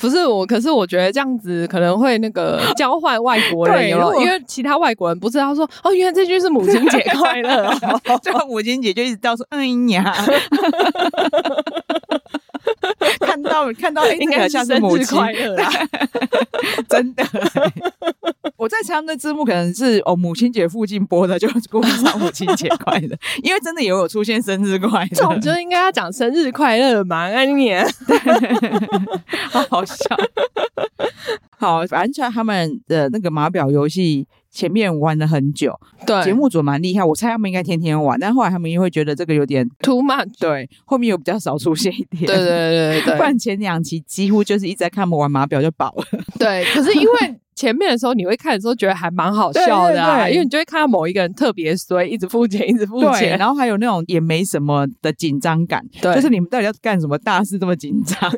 [0.00, 4.20] 不是我，可是我觉得这样子可能会那个教坏外国人，有有？
[4.20, 7.70] 因为其他外国人不知道说哦，原来这句是母亲节快乐，
[8.22, 10.14] 最后母亲节就一直到说哎呀，
[13.34, 15.68] 看到看到 应该像是母亲快乐啦，
[16.88, 17.24] 真的。
[18.56, 27.84] 我在猜他们的字幕可能是哦母亲节附近播的，就故意唱母亲节快乐， 因为真的也有出现生日快乐，这种就应该要讲生日快乐嘛，那年
[29.50, 29.96] 好好笑。
[31.58, 41.92] 好，反正他们的那个码表游戏前面玩了很久，对，节目组蛮厉害，我猜他们应该天天玩，但后来他们又会觉得这个有点 too much，对，后面又比较少出现。
[41.92, 46.04] 一点，对对对对， 不然前两期几乎就是一直在看他们玩码表就饱了，
[46.38, 47.40] 对，可是因为。
[47.54, 58.30] 前面的时候你会看的时候觉得还蛮好笑的，啊，因为你就会看到某一个人特别衰，一直付钱，一直付钱，然后还有那种也没什么的紧张感，对，就是你们到底要干什么大事这么紧张？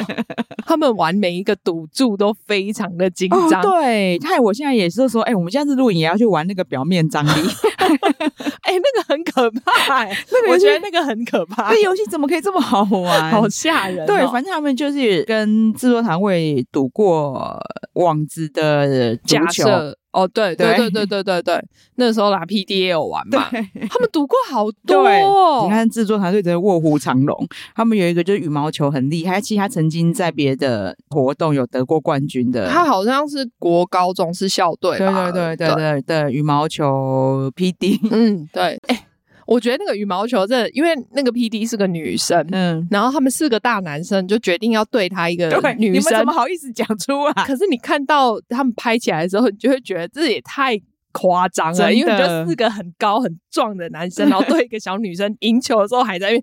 [0.64, 7.28] 他们玩每一个赌注都非常的紧张，哦，对，害我现在也是说，哎，欸，我们下次录影也要去玩那个表面张力，
[7.76, 13.28] 哎，欸，那个很可怕，欸，那个我觉得那个很可怕，那游戏怎么可以这么好玩？
[13.30, 17.60] 好吓人，哦，对，反正他们就是跟制作团队赌过
[17.94, 18.61] 网子的。
[18.62, 21.64] 呃，假设哦，对对对对对对对，
[21.96, 25.64] 那时候拿 PDA 也有玩嘛，他们读过好 多。
[25.64, 32.68] 你看制作团队真的卧虎藏龙，他们有一个就是羽毛球很厉害，其实他曾经在别的活动有得过冠军的。
[32.68, 39.06] 他好像是国高中是校队，对对对对对对，羽毛球 PD，嗯，对，哎。
[39.46, 47.44] 我觉得那个羽毛球这，因为那个 PD 是个女生，嗯，然后他们四个大男生就决定要对她一个女生，你们怎么好意思讲出啊？
[47.44, 50.80] 可是你看到他们拍起来的时候，你就会觉得这也太
[51.12, 56.42] 夸张了，因为就四个很高很壮的男生， 然后对一个小女生赢球的时候还在那边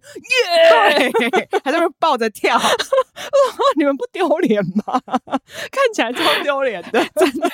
[1.32, 2.60] 耶，还在那边抱着跳，
[3.78, 5.00] 你们不丢脸吗？
[5.72, 7.50] 看起来超丢脸的，真的。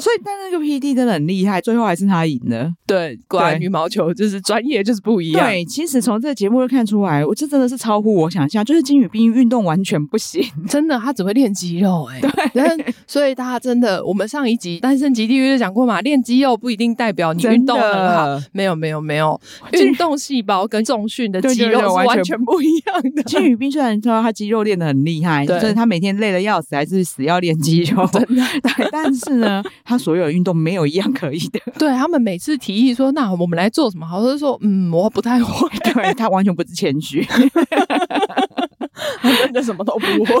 [0.00, 2.70] 所以，但那个 PD 真的很厉害，最后还是他赢了。
[2.86, 5.46] 对，果然羽毛球就是专业就是不一样。
[5.46, 12.20] 对，其实从这个节目就看出来，我这真的是超乎我想象，就是金宇彬运动完全不行，真的，他只会练肌肉哎。
[12.52, 18.40] 对，所以大家真的，我们上一集《单身即地狱》就讲过嘛，练肌肉不一定代表你运动很好。
[18.52, 19.40] 没有，没有，没有，
[19.74, 23.22] 运动细胞跟重训的肌肉是完全不一样的。
[23.26, 28.06] 金宇彬虽然说他肌肉练得很厉害，就是他每天累得要死，还是死要练肌肉。
[28.14, 31.60] 真的，对，但是呢，他所有的运动没有一样可以的。
[31.76, 34.06] 对，他们每次提议说，那我们来做什么？
[34.06, 35.68] 好像是说，嗯，我不太会。
[35.92, 37.26] 对，他完全不是谦虚。
[39.20, 40.34] 他真的什么都不会，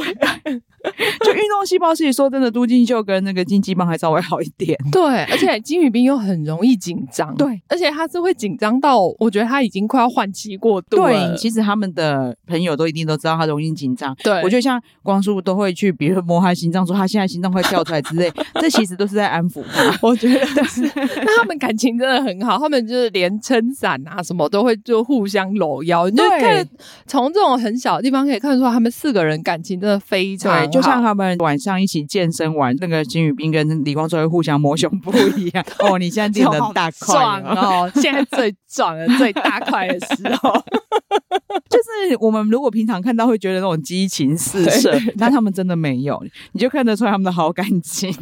[1.24, 1.94] 就运动细胞。
[1.94, 4.78] 其实说真的，都金秀跟那个金鸡棒还稍微好一点。
[4.90, 7.34] 对，而且金宇彬又很容易紧张。
[7.36, 11.08] 对，而且他是会紧张到，我觉得他已经快要换气过度了。
[11.08, 14.14] 对，其实他们的朋友都一定都知道他容易紧张。
[14.22, 19.98] 对，我觉得像光叔都会去，比如说摸他心脏，说他现在心脏快跳出来之类， 这其实都是在安抚他。
[20.02, 20.82] 我觉得是。
[20.82, 26.10] 那他们感情真的很好，他们就是连撑伞啊什么都会就互相搂腰。
[26.10, 26.68] 对，你就看
[27.06, 35.64] 从这种很小的地方可以看出来，他们四个人感情真的非常就像他们晚上一起健身完，那个金宇彬跟李光洙会互相摸胸部一样。
[35.80, 40.52] 哦，你现在练的大块哦，现在最壮的最大块的时候，
[41.68, 48.14] 就是我们如果平常看到会觉得那种激情四射，但他们真的没有，你就看得出来他们的好感情，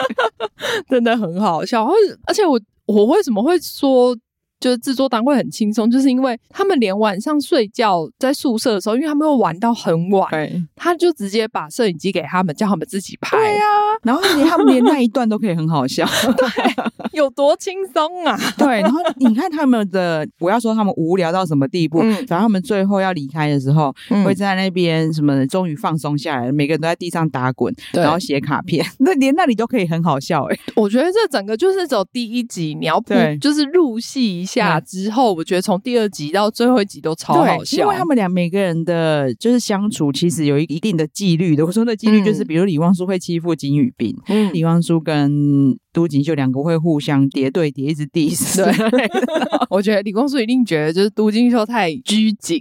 [0.88, 1.86] 真的很好笑。
[2.26, 4.16] 而且我我为什么会说？
[4.60, 13.38] 就是制作单位很轻松，就是因为他们连晚上睡觉在宿舍的时候，因为他们会玩到很晚，对他就直接把摄影机给他们，叫他们自己拍。
[13.38, 16.48] 对呀、啊，然后连他们连那一段都可以很好笑，对，
[17.18, 18.38] 有多轻松啊？
[18.58, 22.00] 对，然后你看他们的，不要说他们无聊到什么地步？
[22.02, 30.60] 嗯，反正他们最后要离开的时候，嗯、会在那边什么，终于放松下来，每个人都在地上打滚，然后写卡片，那连那里都可以很好笑哎、欸。
[30.76, 34.46] 我觉得这整个就是走第一集，你要对，就是入戏。
[34.54, 41.64] 下之后，我觉得从第二集到最后一集都超好笑，因为他们俩每个人的就是相处，其实有一一定的纪律的。
[41.64, 48.56] 我说那纪律就是，比如李光洙会欺负金宇彬，嗯，李光洙跟都锦秀两个会互相叠对叠，一直 diss。
[48.90, 49.10] 对，
[49.70, 52.58] 我觉得李光洙一定觉得就是都锦秀太拘谨。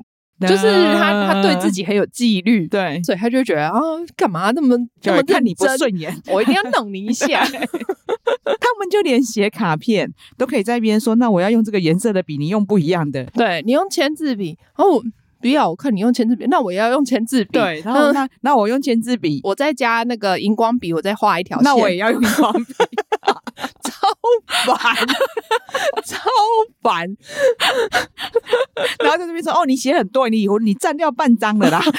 [0.47, 3.79] 就是他，他对自己很有纪律，对，所以他就觉得啊，
[4.15, 7.45] 干嘛那么这么看你不顺眼，我一定要弄你一下。
[7.45, 13.23] 他们就连写卡片都可以在一边说，那我要用这个颜色的笔，你用不一样的。
[13.33, 15.01] 对，你用签字笔，哦，
[15.41, 17.51] 不要，我看你用签字笔，那我要用签字笔。
[17.51, 21.63] 对，然后那那我用签字笔，我再加那个荧光笔，我再画一条线。
[21.63, 22.73] 那我也要用荧光笔。
[24.09, 24.95] 超烦，
[26.05, 26.19] 超
[26.81, 27.07] 烦，
[28.99, 31.81] 然后在这边说：“哦，你写很多，你以后你占掉半张了啦。”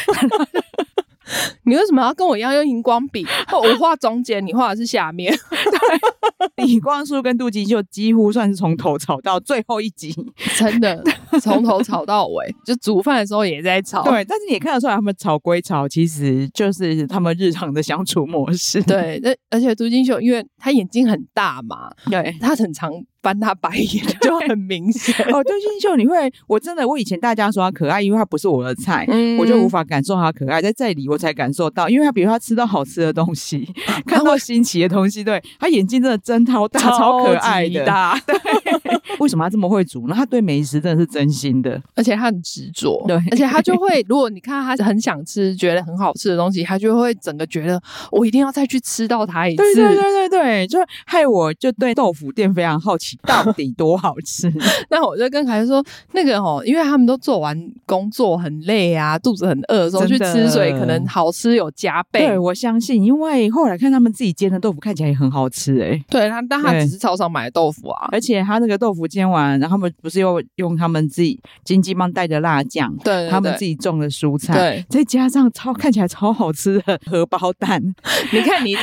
[1.70, 3.24] 你为什么要跟我一样用荧光笔？
[3.54, 5.32] 我画中间，你画的是下面。
[5.32, 10.12] 对，李光洙跟杜金秀几乎算是从头吵到最后一集，
[10.56, 11.00] 真的
[11.40, 12.52] 从头吵到尾。
[12.66, 14.02] 就煮饭的时候也在吵。
[14.02, 18.82] 对，但是你也看得出来，他们吵归吵，其实就是他们日常的相处模式。
[18.82, 22.90] 对，那而且杜金秀，因为他眼睛很大嘛，对，他很常。
[23.22, 30.62] 翻他白眼 就很明显哦，杜金秀，你会我真的我以前大家说他可爱，因为他不是我的菜，嗯、我就无法感受他可爱。
[30.62, 37.84] 在这里我才感受到，因为他比如他吃到好吃的东西， 啊、看到新奇的东西，对他眼睛真的睁超大，超可爱的。
[38.26, 38.36] 对，
[39.18, 40.14] 为什么他这么会煮呢？
[40.14, 43.04] 他对美食真的是真心的，而且他很执着。
[43.06, 49.74] 对，而且他就会，如果你看他很想吃，觉得很好吃的东西，他就会整个觉得我一定要再去吃到它一次。
[49.74, 53.18] 对对对对对，就害我就对豆腐店非常好奇。
[53.26, 54.50] 到底多好吃？
[54.90, 62.26] 那我就跟凯说，那个哦，因为他们都做完工作很累啊，肚子很饿的时候去吃，所以可能好吃有加倍。
[62.26, 66.04] 对，我相信，因为后来看他们自己煎的豆腐看起来也很好吃诶、欸。
[66.08, 77.80] 对，他但他只是超商买的豆腐啊，而且他那个豆腐煎完，然后他们不是又用他们自己金鸡帮带的辣酱，对，他们自己种的蔬菜，对，再加上超看起来超好吃的荷包蛋。
[78.32, 78.82] 你看你这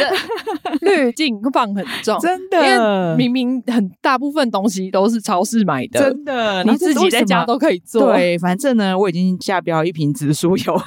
[0.81, 4.47] 滤镜放很重，真的，明明很大部分。
[4.49, 8.13] 东西都是超市买的，真的，你自己在家都可以做。
[8.13, 10.83] 对，反正呢，我已经下标一瓶紫苏油了。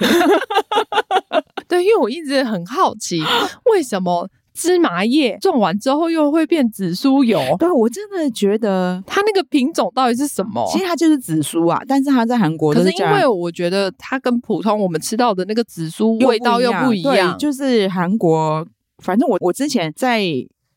[1.69, 3.23] 对，因为我一直很好奇，
[3.71, 7.39] 为什么芝麻叶种完之后又会变紫苏油。
[7.59, 10.67] 对，我真的觉得它那个品种到底是什么？
[10.73, 12.81] 其实它就是紫苏啊，但是它在韩国是。
[12.81, 18.67] 可是因为我觉得它跟普通我们吃到的那个紫苏味道又不一样，就是韩国，
[19.01, 20.23] 反正我我之前在。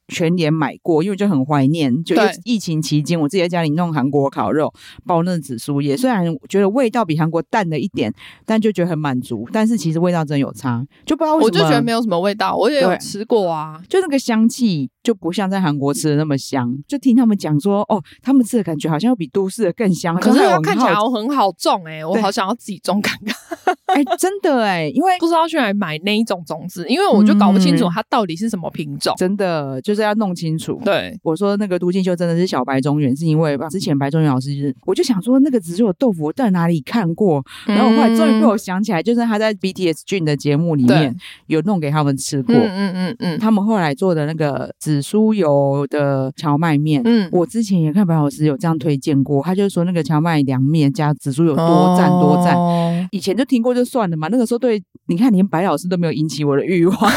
[0.09, 2.13] 全联买过，因为就很怀念，就
[2.43, 4.71] 疫情期间，我自己在家里弄韩国烤肉，
[5.05, 8.13] 包那紫苏叶，虽然觉得味道比韩国淡了一点，
[8.45, 9.47] 但就觉得很满足。
[9.53, 12.53] 但是其实味道真有差，就不知道为什么，我就觉得没有什么味道。
[12.55, 16.73] 我也有吃过啊，就那个香气就不像在韩国吃的那么香。
[16.87, 20.15] 就听他们讲说，哦，他们吃的感觉好像要比都市的更香。
[20.15, 23.35] 可是它看起来很好种哎、欸，我好想要自己种看看。
[23.87, 29.13] 哎、欸，真的哎、欸，因为不知道去哪里买那一种种子，因为我就搞不清楚它到底是什么品种。
[29.13, 30.81] 嗯、真的就是要弄清楚。
[30.83, 41.15] 对，我说那个都敬秀真的是小白中原，是因为之前白中原老师就是，我就想说那个紫苏豆腐我在哪里看过，然后我后来终于被我想起来，就是他在 BTS Jin 的节目里面
[41.47, 42.55] 有弄给他们吃过。
[42.55, 52.55] 嗯嗯嗯嗯，他们后来做的那个紫苏油的荞麦面，嗯，我之前也看白老师有这样推荐过，他就说那个荞麦凉面加紫苏油多赞多赞。
[52.55, 56.95] 哦、以前就听过就算了嘛，那个时候对，你看连白老师都没有引起我的欲望。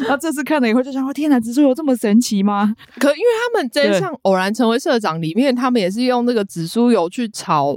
[0.00, 2.74] 然后这次看了以后就想说：天哪，紫苏油这么神奇吗？
[2.98, 7.76] 可因为他们真像偶然成为社长里面，他们也是用那个紫苏油去炒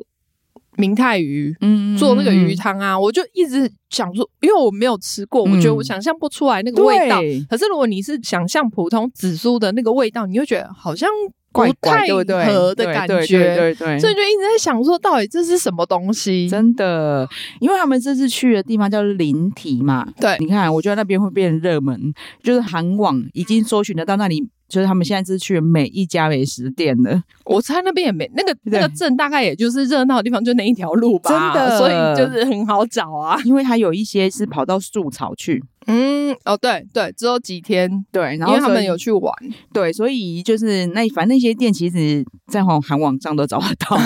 [0.77, 2.97] 明太鱼，嗯，做那个鱼汤啊。
[2.99, 7.21] 我就一直想说，因为我没有吃过，我觉得我想象不出来那个味道。
[7.49, 11.09] 可是如果你是想象普通紫苏的那个味道，你会觉得好像。
[11.53, 16.47] 不太合的感觉，对对对，所以就一直在想说，到底这是什么东西？
[16.47, 17.27] 真的，
[17.59, 27.21] 因为他们这次去的地方叫林体嘛，对，你看，我觉得那边会变热门，就是韩网已经搜寻得到那里，就是他们现在是去每一家美食店的。
[27.43, 33.37] 我猜那边也没那个那个镇，大概也就是热闹的地方，就那一条路吧，真的，所以就是很好找啊。
[33.43, 35.61] 因为它有一些是跑到树草去。
[35.87, 39.33] 嗯，哦，对对，只有几天，对，然后因为他们有去玩，
[39.73, 43.97] 对，所以就是那反正那些店，其实在网韩网上都找得到，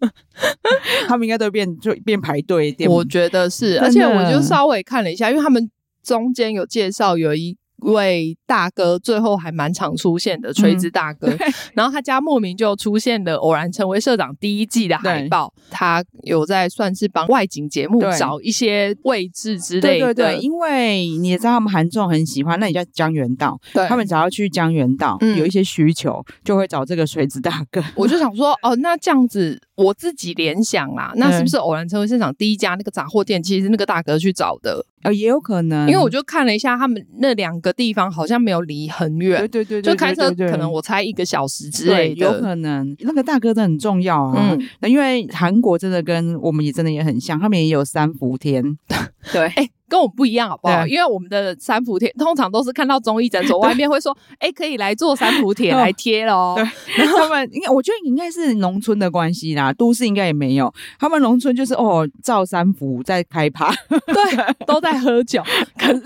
[1.06, 5.70] 他们应该都变就变排队店，我觉得是，而且我就稍微看了一下，因为他们
[6.02, 7.56] 中间有介绍有一。
[7.92, 11.38] 位大哥最后还蛮常出现的，垂直大哥，嗯、
[11.74, 20.06] 然后他家莫名就出现了，偶然成为社长第一季的海报，他有在算是帮外景节目找一些位置之类的。
[20.06, 27.82] 对对对，因为你也知道他们韩众很喜欢，那你叫江原道，对，他们只要去江原道、嗯、有一些需求，就会找这个垂直大哥。
[27.96, 29.60] 我就想说，哦，那这样子。
[29.76, 33.42] 我自己联想啦，那是不是偶然成为社长第一家那个杂货店？
[33.42, 42.96] 其实是那个大哥去找的，呃，也有可能，因为我就看了一下，他们那两个地方好像没有离很远，对对对，就开车可能我猜一个小时之类的，有可能。
[43.00, 48.62] 那个大哥真的很重要啊，嗯，那因为韩国真的跟我们也真的也很像，他们也有三伏天，
[49.32, 49.68] 对，哎。
[49.88, 50.86] 跟我们不一样，好不好？
[50.86, 56.54] 因为我们的三伏贴通常都是看到中医诊所外面会说， 哎，可以来做三伏贴来贴咯。
[56.56, 56.64] 对，
[56.96, 60.72] 然 后他们应该，我觉得应该是农村的关系啦，都市应该也没有。
[60.98, 65.42] 他们农村就是哦，照三伏在开趴，对， 都在喝酒。
[65.78, 66.02] 可是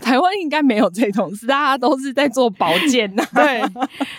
[0.00, 3.24] 台湾应该没有这种事，大家都是在做保健呐。
[3.34, 3.62] 对，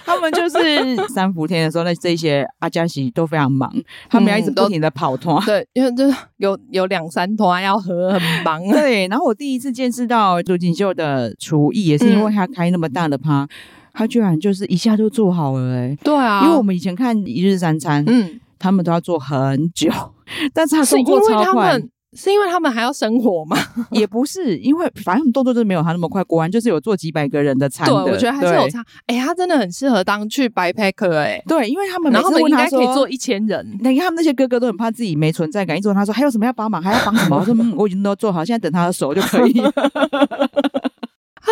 [0.06, 3.74] 他们就是三伏天的时候，那这些阿加西都非常忙，
[4.10, 5.44] 他们要一直不停的跑团。
[5.46, 8.62] 对，因为就是有有两三团要喝，很忙。
[8.82, 13.49] 对，然后我第一次见识到朱锦秀的厨艺，也是因为他开那么大的趴，嗯、
[13.93, 15.97] 他居然就是一下就做好了哎。
[16.03, 19.91] 对啊，因为我们以前看一日三餐，嗯，他们都要做很久，
[20.53, 21.79] 但是他做过超快。
[22.16, 23.57] 是因为他们还要生活吗？
[23.91, 26.24] 也不是，因为反正动作就是没有他那么快。
[26.26, 28.03] 果然就是有做几百个人的餐的。
[28.03, 28.84] 对，我觉得还是有差。
[29.07, 31.41] 哎、欸，他真的很适合当去 backpacker 哎。
[31.47, 33.66] 对，因为他们然后他们应该可以做一千人。
[33.80, 37.38] 你看他们那些哥哥都很怕自己没存在感，一直问他说还有什么要帮忙，还要帮什么？
[37.38, 39.62] 我说嗯我已经都做好，现在等他的手就可以。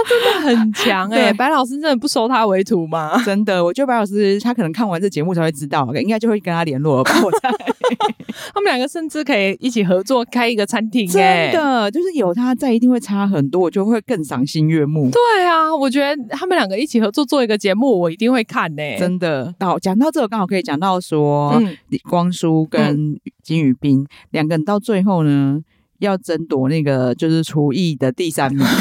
[0.04, 3.22] 他真的很强哎、 欸，白老师真的不收他为徒吗？
[3.26, 7.12] 真的，我觉得白老师他可能看完这节目才会知道，应该就会跟他联络了吧。
[7.24, 7.50] 我猜
[8.54, 15.10] 他们两个甚至可以一起合作开一个餐厅、欸，真的就是有他在，一定会差很多，我就会更赏心悦目。
[15.12, 18.98] 对啊，我觉得他们两个一起合作做一个节目，我一定会看呢、欸。
[18.98, 21.76] 真的，好，讲到这个刚好可以讲到说，嗯、
[22.10, 25.62] 光洙跟金宇彬两个人到最后呢。
[26.00, 28.66] 要争夺那个就是厨艺的第三名，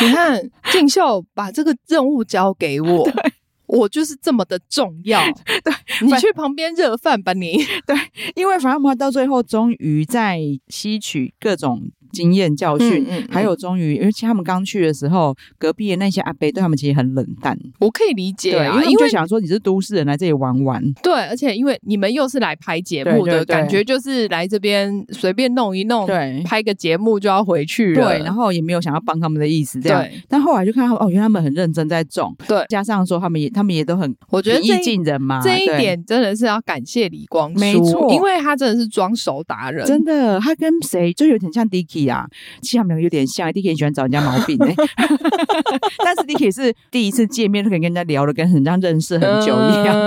[0.00, 3.08] 你看静秀把这个任务交给我，
[3.66, 5.20] 我就是这么的重要。
[5.64, 5.72] 对，
[6.02, 7.58] 你去旁边热饭吧，你。
[7.86, 7.96] 对，
[8.34, 11.90] 因为反正我们到最后终于在吸取各种。
[12.16, 17.56] 经验教训，嗯还有终于，因为其他们刚去的时候，隔壁的那些阿伯对他们其实很冷淡。
[17.78, 20.82] 我可以理解啊，因为就想说你是都市人来这里玩玩。
[21.02, 28.08] 对，而且因为你们又是来拍节目的，感觉就是来这边随便弄一弄，对，拍个节目就要回去了。
[28.08, 30.02] 对，然后也没有想要帮他们的意思，这样。
[30.02, 30.12] 对。
[30.28, 32.34] 但后来就看到哦，原来他们很认真在种。
[32.48, 32.64] 对。
[32.68, 35.42] 加上说他们也，他们也都很，我觉得平易近人嘛。
[35.42, 42.26] 这一点真的是要感谢李光洙，没错，因为他真的是装熟达人，真的，他跟谁就有点像 Dicky 啊，
[42.62, 44.74] 其实他们两个有点像，Dicky 喜欢找人家毛病哎，
[46.04, 49.98] 但是 Dicky 是第一次见面就可以跟人家聊的，跟很像认识很久一样。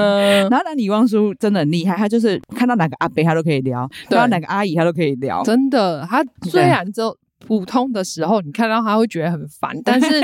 [0.49, 6.05] 然后那李光叔真的很厉害，他就是看到哪个阿伯他都可以聊，看到哪个阿姨他都可以聊，真的。
[6.09, 10.21] 他虽然就普通的时候，你看到他会觉得很烦，但是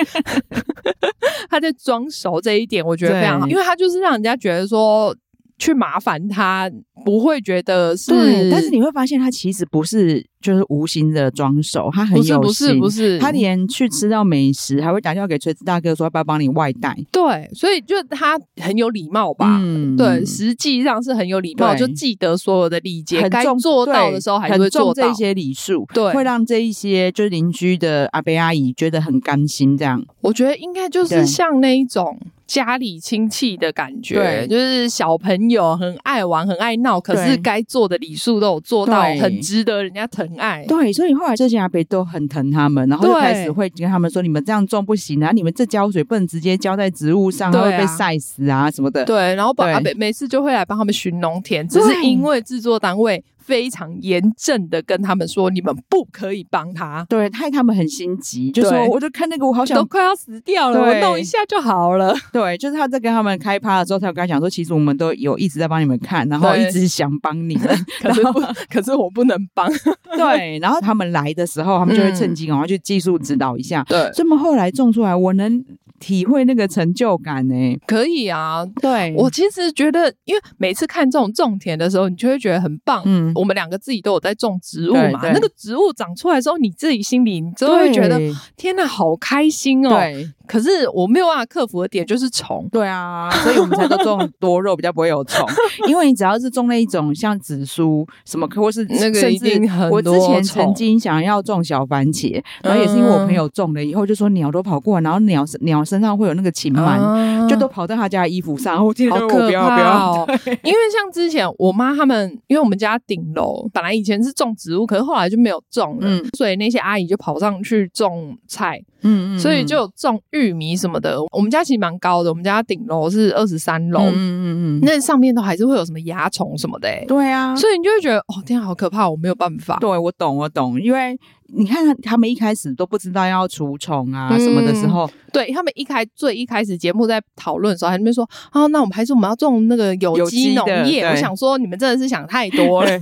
[1.50, 5.16] 他在装熟这一点，我觉得非常好，因为他就是让人家觉得说。
[5.58, 6.70] 去麻烦他，
[7.06, 32.20] 不会觉得是，对，但是你会发现他其实不是就是无心的装熟，他很有心，不是不是，他连去吃到美食还会打电话给锤子大哥说要不要帮你外带，对，所以就他很有礼貌吧，嗯，对，实际上是很有礼貌，就记得所有的礼节，该做到的时候还是会做到这些礼数，对，会让这一些就是邻居的阿伯阿姨觉得很甘心，这样，我觉得应该就是像那一种。
[32.48, 40.64] 家里亲戚的感觉，对，就是小朋友很爱玩、很爱闹，可是该做的礼数都有做到，很值得人家疼爱。
[40.68, 53.24] 对，所以后来这些阿伯都很疼他们，然后就开始会跟他们说：“你们这样种不行啊，你们这浇水不能直接浇在植物上，它会被晒死啊什么的。”对，然后把阿伯每次就会来帮他们巡农田，只是因为制作单位。
[53.46, 62.16] 非常严正的跟他们说，你们不可以帮他，对，害他们很心急，就说我就看那个，我好想都快要死掉了，我弄一下就好了。
[62.34, 67.68] 对，就是他在跟他们开趴的时候，他有跟他讲说，其实我们都有一直在帮你们看，然后一直想帮你们，
[68.02, 69.70] 可是不，可是我不能帮。
[70.18, 73.84] 对，然后他们来的时候，他们就会趁机赶快去技术指导一下。
[73.88, 75.64] 对，这么后来种出来，我能。
[76.06, 77.80] 体会那个成就感呢、欸？
[77.88, 83.02] 可以啊，对，我其实觉得，因为每次看这种种田的时候，你就会觉得很棒。
[83.06, 88.20] 嗯，我们两个自己都有在种植物嘛，那个植物长出来之后，你自己心里你就会觉得，
[88.56, 89.90] 天哪，好开心哦。
[89.90, 90.32] 对。
[90.48, 95.48] 可是我没有办法克服的点就是虫，对啊，所以我们才都种多肉，比较不会有虫。
[95.88, 99.98] 因为你只要是种那一种像紫苏什么，或是那个一定很多。
[99.98, 108.86] 我之前曾经想要种小番茄，然后也是因为我朋友种了以后，就说鸟都跑过来，然后鸟鸟身上会有那个禽螨，就都跑到他家的衣服上。
[108.86, 110.26] 我记得好可怕哦！
[110.64, 118.82] 因为像之前我妈他们，因为我们家顶楼本来以前是种植物，可是后来就没有种了，所以那些阿姨就跑上去种菜。
[119.06, 121.18] 嗯嗯，所以就种玉米什么的。
[121.32, 124.02] 我们家其实蛮高的，我们家顶楼是二十三楼。
[124.02, 126.90] 嗯嗯嗯，那上面都还是会有什么蚜虫什么的。
[127.08, 129.78] 对啊，所以你就会觉得，哦，天啊，好可怕，我没有办法。
[129.80, 131.18] 对，我懂，我懂，因为。
[131.48, 141.04] 你看他们一开始都不知道要除虫啊什么的时候，嗯、对他们一开最一开始节目在讨论的时候，还在那边说啊，那我们还是我们要种那个有机农业。
[141.06, 143.00] 我想说，你们真的是想太多了。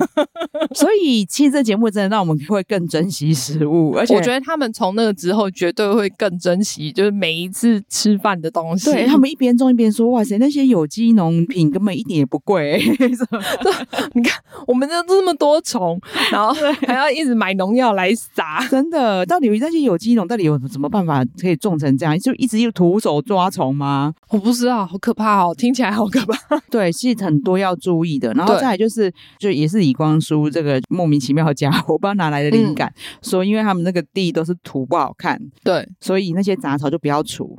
[0.75, 8.91] 所以其实这节目真的让我们会更珍惜食物，而且我觉得他们从那个之后绝对会更珍惜，就是每一次吃饭的东西。
[8.91, 12.81] 对他们一边种一边说，哇塞，那些有机农品根本一点也不贵。
[12.97, 13.71] 对，
[14.13, 14.37] 你看
[14.67, 15.99] 我们这这么多虫，
[16.31, 16.53] 然后
[16.85, 18.11] 还要一直买农药来。
[18.35, 18.65] 啥？
[18.69, 19.25] 真的？
[19.25, 22.17] 到底那些有机农到底有什么办法可以种成这样？
[22.19, 24.13] 就一直用徒手抓虫吗？
[24.29, 25.53] 我不知道，好可怕哦！
[25.55, 26.59] 听起来好可怕。
[26.69, 28.33] 对，是很多要注意的。
[28.33, 37.57] 然后再来就是，就也是李光洙这个莫名其妙的家伙，我不知道哪来的灵感，嗯、说因为他们那个地都是土不好看，对，所以那些杂草就不要除，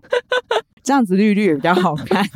[0.85, 2.24] 这样子绿绿也比较好看。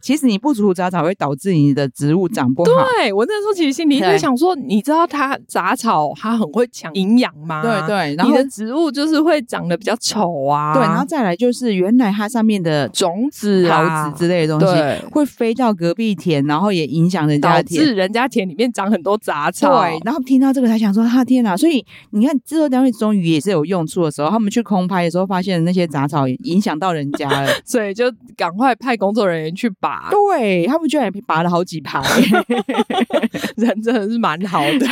[0.00, 2.70] 其实你不除杂草会导致你的植物长不好。
[2.96, 7.62] 对，我那时候其实心里在想说，你知道它杂草它很会抢营养吗？
[7.62, 10.74] 对对，然后你的植物就是会长得比较丑啊。
[10.74, 14.80] 对，然后再来就是原来它上面的种子、桃子之类的东西
[15.10, 19.82] 会飞到隔壁田，然后也影响人家田，导致人家田里面长很多杂草。
[19.82, 21.56] 对，然后听到这个才想说，他天哪！
[21.56, 28.04] 所以你看制作单位终于也是有用处的时候，他们去空拍的时候发现那些杂草影响到人家了， 所以就
[28.36, 30.08] 赶快派工作人员去拔。
[30.10, 32.00] 对，他们居然也拔了好几排，
[33.56, 34.86] 人真的是蛮好的。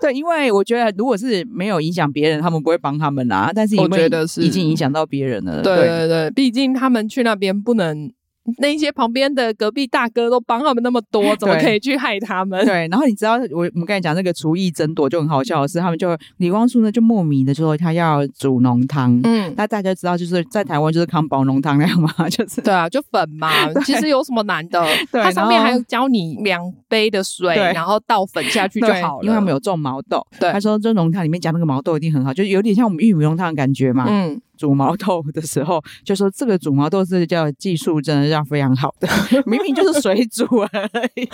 [0.00, 3.50] 对，因为我觉得如果是没有影响别人，他们不会帮他们啦。
[3.54, 8.10] 但是我觉得是已经影响到别人了，对对对，毕竟他们去那边不能
[8.58, 12.64] 那些旁边的隔壁大哥都帮他们那么多，怎么可以去害他们？
[12.64, 23.50] 对，然后你知道我我们刚才讲那个厨艺争夺就很好笑的是，他们就李光洙呢就莫名的就说他要煮浓汤，嗯，那大家知道就是在台湾就是康宝浓汤那样嘛， 就是对啊，就粉嘛，
[23.84, 24.84] 其实有什么难的？
[25.12, 34.40] 对，它上面还有教你两杯的水，然后倒粉下去就好了，因为他们有种毛豆，对，他说这浓汤里面加那个毛豆一定很好，就有点像我们玉米浓汤的感觉嘛，嗯。
[34.56, 39.08] 煮毛豆的时候， 就说这个煮毛豆是叫技术，真的是非常好的。
[39.46, 41.28] 明明就是水煮而已。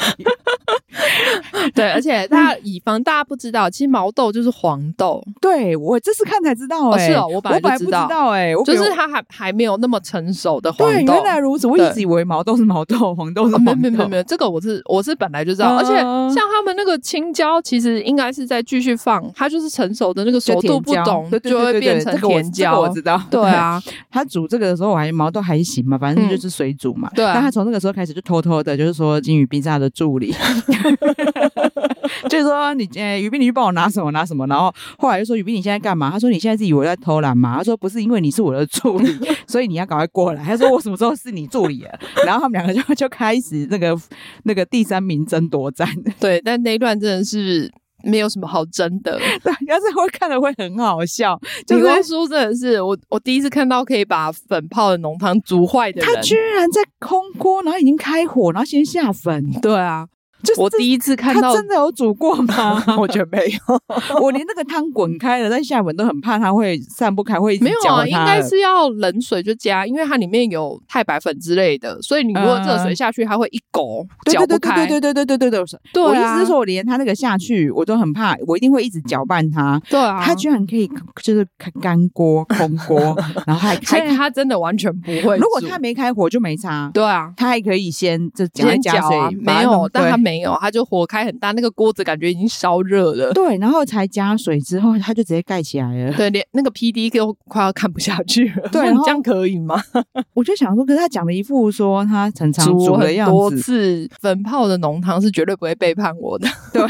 [1.75, 5.23] 对，而且大家以防大家不知道，其实毛豆就是黄豆。
[5.41, 10.95] 对，我这次看才知道哦，是哦，我本来不知道哎、欸，就是它还还没有那么成熟的黄豆。
[10.95, 13.73] 对，原来如此，我一直以为毛豆是毛豆，黄豆是黄豆。
[13.75, 15.77] 没有没有没有，这个我是我是本来就知道。
[15.77, 15.97] 而且
[16.35, 22.81] 像他们那个青椒，其实应该是在继续放，它就是成熟的那个熟度不懂，就会变成甜椒。
[22.81, 23.21] 我知道。
[23.31, 27.11] 对啊， 他煮这个的时候，我还毛豆还行嘛，反正就是水煮嘛。
[27.15, 30.35] 对，但他从那个时候开始就偷偷的，就是说金宇彬是他的助理，
[32.29, 36.11] 就是说你呃，宇斌你去帮我拿什么拿什么，然后后来就说宇斌你现在干嘛？
[36.11, 37.59] 他说你现在是以为在偷懒嘛？
[37.59, 40.43] 他说不是，因为你是我的助理，所以你要赶快过来。
[40.43, 41.99] 他说我什么时候是你助理了？
[42.27, 43.99] 然后他们两个就 就开始那个
[44.45, 45.89] 那个第三名争夺战。
[46.21, 47.71] 对，但那一段真的是。
[48.05, 51.41] 没有什么好争的，对，要是会看的会很好笑。
[51.69, 59.53] 李光洙真的是我，我第一次看到可以把粉泡的浓汤煮坏的人，他居然在空锅，然后已经开火，然后先下粉。
[59.61, 60.09] 对啊。
[60.43, 62.83] 就是我第一次看到，他真的有煮过吗？
[62.99, 63.81] 我觉得没有，
[64.21, 67.59] 我连那个汤滚开了但下粉都很怕它会散不开，会。
[67.61, 74.87] 没有啊，应该是要冷水就加，因为它里面有太白粉之类的，所以你如果热水下去，它会一勾搅不开。
[74.87, 79.81] 对对对对对对对对，对，我意思是说，我连它那个下去，我都很怕，我一定会一直搅拌它。
[79.89, 80.91] 对啊，它居然可以
[81.23, 81.47] 就是
[81.81, 83.17] 干锅空锅，
[83.47, 85.37] 然后还 开它真的完全不会。
[85.37, 86.91] 如果它没开火就没差。
[86.93, 93.33] 对啊，它还可以先就先加水，没有，但它没有，它就火开很大，那个锅子感觉已经烧热了。
[93.33, 96.13] 对，然后才加水之后，它就直接盖起来了。
[96.17, 98.69] 对，连那个 PD 都快要看不下去了。
[98.71, 99.83] 对，这样可以吗？
[100.35, 106.49] 我就想说，可是他讲了一副说他常常煮的样子，多次粉泡的浓汤是绝对不会背叛我的。
[106.73, 106.83] 对，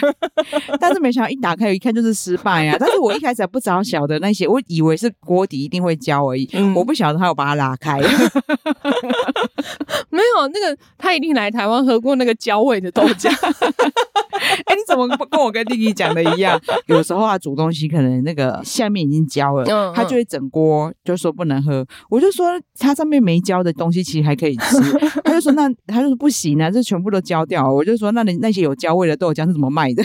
[0.80, 2.76] 但是没想到一打开一看就是失败啊！
[2.78, 8.00] 但是我一开始还不知道晓得那些，我以为是锅底一定会焦而已，嗯、我不晓得他有把它拉开。
[10.10, 13.30] 没有，那个他一定来台湾喝过那个焦味的豆浆。
[14.42, 16.60] 哎、欸，你怎么跟我跟弟弟讲的一样？
[16.86, 21.86] 有时候啊煮东西可能那个下面已经焦了，嗯嗯、他就会整锅就说不能喝。
[22.10, 24.76] 我就说他上面没焦的东西其实还可以吃，
[25.22, 27.72] 他就说那他就说不行啊，这全部都焦掉。
[27.72, 30.02] 我就说那你那些有焦味的豆浆是怎么卖的？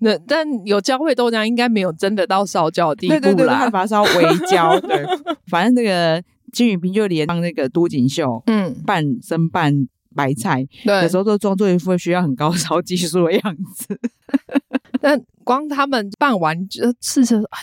[0.00, 4.78] 那但有焦味豆浆应该没有真的到烧焦的地步啦，对对对，他把它烧微焦。
[4.80, 5.04] 对，
[5.50, 6.22] 反正那个
[6.52, 9.88] 金宇彬就连帮那个都锦秀嗯扮生扮。
[10.16, 14.00] 白菜，对，有时候都装作一副需要很高超技术的样子。
[15.00, 17.58] 但光他们拌完就试着啊，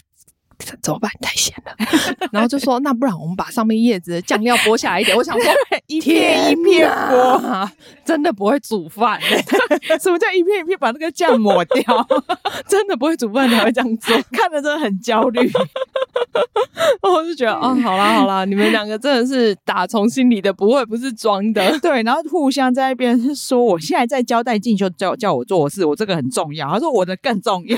[0.82, 1.12] 怎么办？
[1.22, 1.74] 太咸了。
[2.32, 5.16] 然后就说，那不然我们把上面叶子的酱料剥下来一点。
[5.16, 5.54] 我想说，
[5.88, 7.70] 一片一片剥，
[8.04, 9.20] 真的不会煮饭。
[10.02, 12.08] 什么叫一片一片把那个酱抹掉？
[12.68, 15.52] 真的不会煮饭才会这样做，看着真的很焦虑。
[17.02, 21.80] 我就觉得，哦，好啦好啦，你们两个真的是打从心里的，不会不是装的。
[21.80, 26.70] 对，然后互相在一边说，我现在在交代进修，叫叫我做事，我这个很重要。
[26.70, 27.78] 他说我的更重要。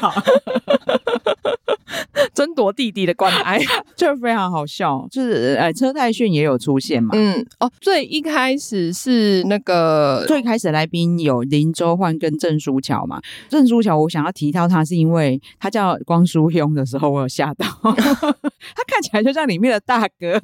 [2.38, 3.60] 争夺弟弟的关爱，
[3.98, 5.08] 就非常好笑。
[5.10, 7.10] 就是，呃，车太鉉也有出现嘛？
[7.14, 13.20] 嗯，哦，最一开始是那个最开始来宾有林周焕跟郑书乔嘛？
[13.50, 17.66] 郑书乔，我想要提到他，是因为他叫光叔兄的时候，我有吓到。
[17.82, 20.40] 他看起来就像里面的大哥，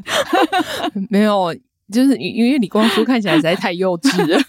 [1.11, 1.55] 没有，
[1.91, 4.39] 就是因为李光洙看起来实在太幼稚了。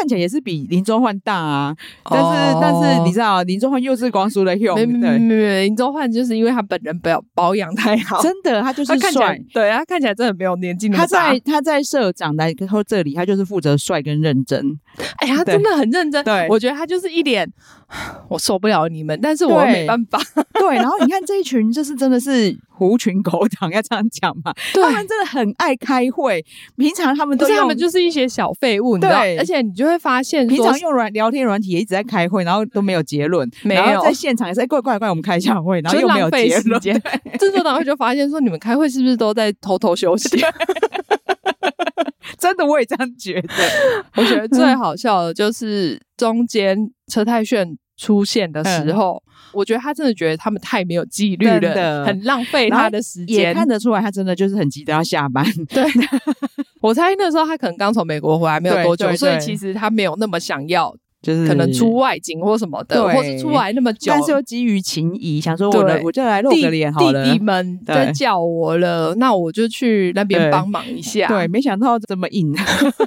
[0.00, 10.88] 他看起来也是比林周焕大啊，但是、哦、但是你知道，林周焕又是光叔的兄，对，没没林周焕就是因为他本人保保养太好，真的，他就是帅，对，他看起来真的没有年纪。
[10.88, 14.78] 他在他在社长来后这里，他就是负责帅跟认真。
[15.16, 17.46] 哎呀，他真的很认真，对，我觉得他就是一脸
[18.28, 20.18] 我受不了你们，但是我没办法。
[20.54, 22.56] 对，然后你看这一群，就是真的是。
[22.80, 24.54] 狐群狗党要这样讲嘛？
[24.72, 26.42] 对，他们真的很爱开会，
[26.78, 29.18] 平常他们都是他们就是一些小废物，你知道？
[29.38, 36.80] 而且你就会发现，平常用软聊天软体也一直在开会，然后都没有结论，没有在现场也是怪怪怪，我们开一下会，然后又没有结论。
[36.80, 40.38] 这时候，然后 就发现说，你们开会是不是都在偷偷休息？
[42.38, 43.48] 真的，我也这样觉得。
[44.16, 49.22] 我觉得最好笑的就是中间车太炫出现的时候。
[49.52, 53.36] 嗯我觉得他真的觉得他们太没有纪律了，很浪费他的时间。
[53.36, 55.44] 也看得出来，他真的就是很急着要下班。
[55.68, 55.84] 对，
[56.80, 60.96] 我猜那时候他可能刚从美国回来没有多久，所以其实他没有那么想要。
[61.22, 67.26] 就是可能出外景或什么的，或是出来那么久，但是又基于情谊，想说我的我就来露个脸好了。
[67.26, 71.28] 弟弟们在叫我了，那我就去那边帮忙一下。
[71.28, 72.54] 对，没想到这么硬，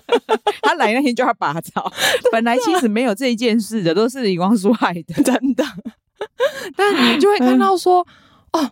[0.61, 1.91] 他来那天就要拔草。
[2.31, 5.65] 本来其实没有这一件事的，都是李光洙害的，真的。
[6.75, 7.99] 但你就会看到说。
[8.51, 8.69] 哦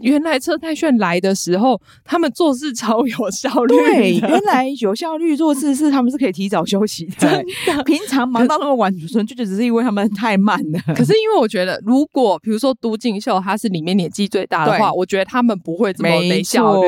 [0.00, 3.74] 原来车太炫来的时候，他们做事超有效率。
[3.76, 7.14] 对， 原来有效率做事是他们是可以提早休息的。
[7.18, 7.44] 真
[7.76, 10.94] 的，平常忙到那么晚，纯粹就只是因为他们太慢了。
[10.94, 16.86] 可是因为我觉得，如果比如说都敬秀他是里面年纪最大的话，我觉得他们不会这么没效率，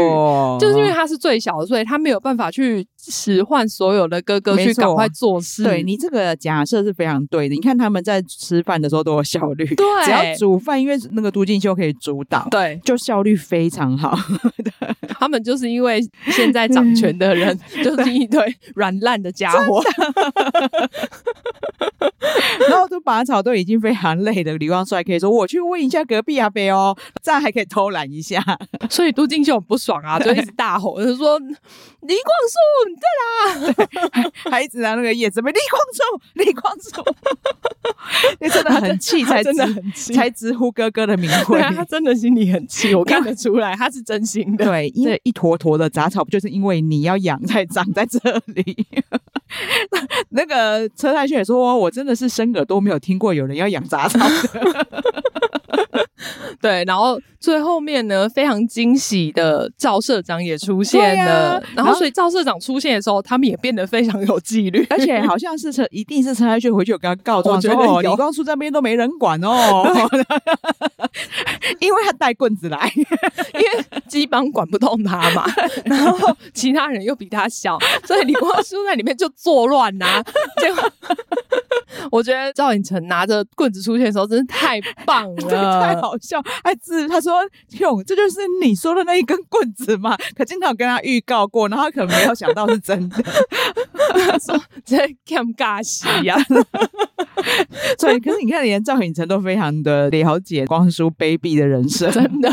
[0.60, 5.64] 就是因为他是最小的，所以他没有办法去使唤所有的哥哥去赶快做事。
[5.64, 7.54] 对，你这个假设是非常对的。
[7.56, 12.96] 你看他们在吃饭的时候多有效率， 对，只要煮饭，因为那个都敬秀可以主导，对，就。
[13.00, 14.14] 效率非常好，
[15.18, 18.40] 他们就是因为现在掌权的人 就是一堆
[18.74, 19.82] 软烂的家伙，
[22.68, 24.52] 然后都拔草都已经非常累了。
[24.58, 28.44] 李光洙还可以说：“我去问一下隔壁阿伯哦，这样还可以偷懒一下。”
[28.90, 33.06] 所以都敬秀很不爽啊，就一直大吼，就说：“李光洙你在
[34.22, 37.04] 哪？”还一直拿那个叶子被李光洙，李光洙，
[38.40, 41.60] 你真的很气，才真的很气，才直呼哥哥的名讳。
[41.60, 42.94] 他真的心里很气。
[42.94, 44.64] 我看得出来， 他是真心的。
[44.64, 48.86] 对，因为一坨坨的杂草，不就是因为你要养才长在这里？
[50.30, 54.86] 那个车太炫也说，我真的是生耳朵没有听过有人要养杂草的。
[56.60, 61.56] 对，然后最后面呢，非常惊喜的赵社长也出现了。
[61.56, 69.84] 啊、然后，所以赵社长出现的时候，他们也变得非常有纪律，而且好像是陈，一定是车太鉉回去有跟他告状说，李光洙这边都没人管哦，
[71.80, 75.44] 因为他带棍子来， 因为基帮管不动他嘛，
[75.84, 80.24] 然后其他人又比他小，所以李光洙在里面就作乱呐、啊。
[80.60, 80.90] 结果，
[82.10, 86.42] 我觉得赵寅成拿着棍子出现的时候，真是太棒了，太好笑。
[86.64, 87.40] 还自他说
[87.78, 93.22] ：“哟，这就是你说的那一根棍子嘛？”可经常跟他预告过，然后他可能没有想到是真的。
[94.12, 94.96] 他说：“这
[95.26, 96.36] 尴尬死呀！”
[97.98, 102.50] 所以，可是你看，连赵寅成都非常的了解光叔卑鄙的人生，真的。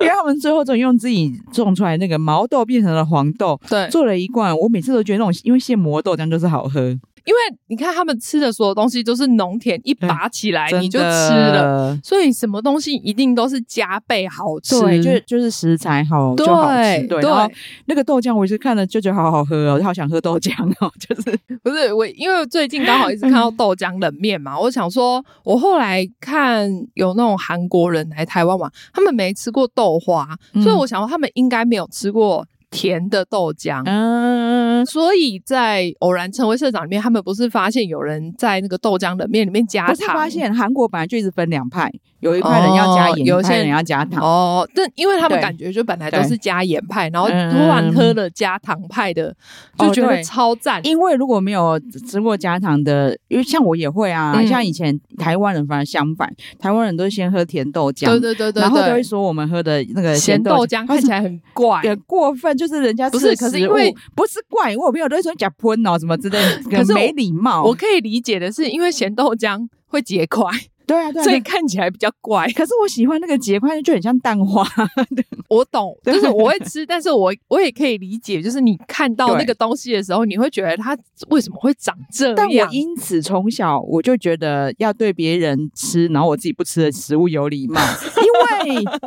[0.00, 4.56] 因为他们最后终于用自己种出来那个毛豆变成了黄豆，对，做了一罐。
[4.56, 6.98] 我每次都觉得那种因为现磨豆浆就是好喝。
[7.24, 14.80] 因为你看他们吃的所有东西都是农田一拔起来你就吃了，所以什么东西一定都是加倍好吃。
[14.80, 17.06] 对，就就是食材好就好吃。
[17.06, 17.50] 对，然后
[17.86, 20.90] 那个豆浆我也是看了就觉得好好喝哦，我好想喝豆浆哦。
[20.98, 30.28] 就是不是我，因为最近刚好一直看到豆浆冷面嘛，我想说，我后来看有那种韩国人来台湾玩，他们没吃过豆花，
[30.62, 32.46] 所以我想说他们应该没有吃过。
[32.70, 39.94] 甜的豆浆，嗯，所以在偶然成为社长里面，他们不是发现有人在那个豆浆冷面里面加糖？
[39.94, 41.90] 不是发现韩国本来就一直分两派，
[42.20, 44.22] 有一派人要加盐，哦、有些人要加糖。
[44.22, 49.34] 哦，但因为他们感觉就本来都是加盐派，然后突然喝了加糖派的，
[49.78, 50.82] 嗯、就觉得超赞、哦。
[50.84, 62.56] 因为如果没有吃过加糖的，因为像我也会啊，嗯、像以前台湾人反而相反，台湾人都是先喝甜豆浆，对对对对，然后都会说我们喝的那个咸豆浆看起来很怪，也过分。
[62.60, 67.64] 就是人家不是，可是因为不是怪，因为我朋友都会说假喷哦什么之类的，可是没礼貌。
[67.64, 70.44] 我可以理解的是，因为咸豆浆会结块。
[70.86, 72.48] 对啊，对啊，所以看起来比较怪。
[72.48, 74.66] 可是我喜欢那个结块，就很像蛋花。
[75.48, 80.98] 我懂，就是我会吃，但是我我也可以理解，就是你看到那个东西的时候，你会觉得它
[81.28, 82.34] 为什么会长这样？
[82.36, 87.80] 但我因此从小我就觉得要对别人吃，然后我自己不吃的食物有礼貌，
[88.18, 88.49] 因为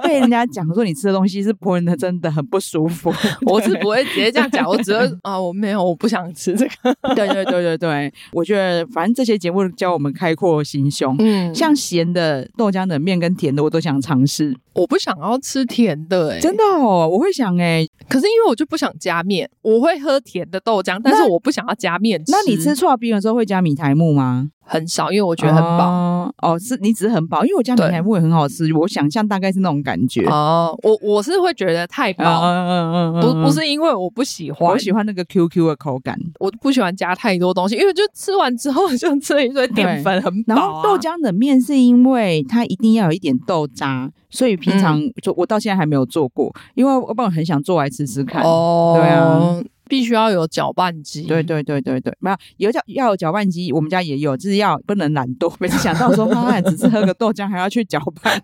[0.04, 3.14] 被人家讲说你吃的东西是喷的，真的很不舒服。
[3.45, 6.95] 我是不会直接这样讲，我只会啊，我没有，我不想吃这个。
[7.14, 11.72] 对对对对对，我觉得反正这些节目教我们开阔心胸，嗯，像。
[11.84, 22.22] 咸的豆浆的面跟甜的我都想尝试，我不想要吃甜的哎、欸，真的哦，我会想哎、欸，可是因为我就不想加面，我会喝甜的豆浆，但是我不想要加面。
[22.28, 24.49] 那你吃剉冰的时候会加米苔木吗？
[24.66, 25.89] 很少，因为我觉得很饱。
[25.89, 28.74] 哦，哦，是你只是很饱，因为我家米苔木也很好吃。
[28.74, 30.26] 我想象大概是那种感觉。
[30.26, 32.41] 哦，我我是会觉得太饱。
[32.41, 36.18] 嗯嗯嗯，不不是因为我不喜欢，我喜欢那个 QQ 的口感。
[36.39, 40.56] 我不喜欢加太多东西，因为就吃完之后就吃了一堆淀粉，很饱。
[40.56, 48.44] 然后豆浆的面是因为它一定要有一点豆渣，所以平常就我到现在还没有做过，因为我本来很想做来吃吃看。
[48.44, 49.64] 哦，对啊。
[49.94, 51.22] 必须要有搅拌机。
[51.22, 55.54] 对对对对对，没有有搅要有搅拌机，我们家也有，就是要不能懒惰。
[55.60, 58.41] 每次想到说，妈妈只是喝个豆浆，还要去搅拌，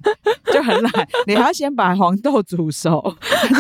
[0.54, 1.08] 就很懒。
[1.26, 3.02] 你还要先把黄豆煮熟，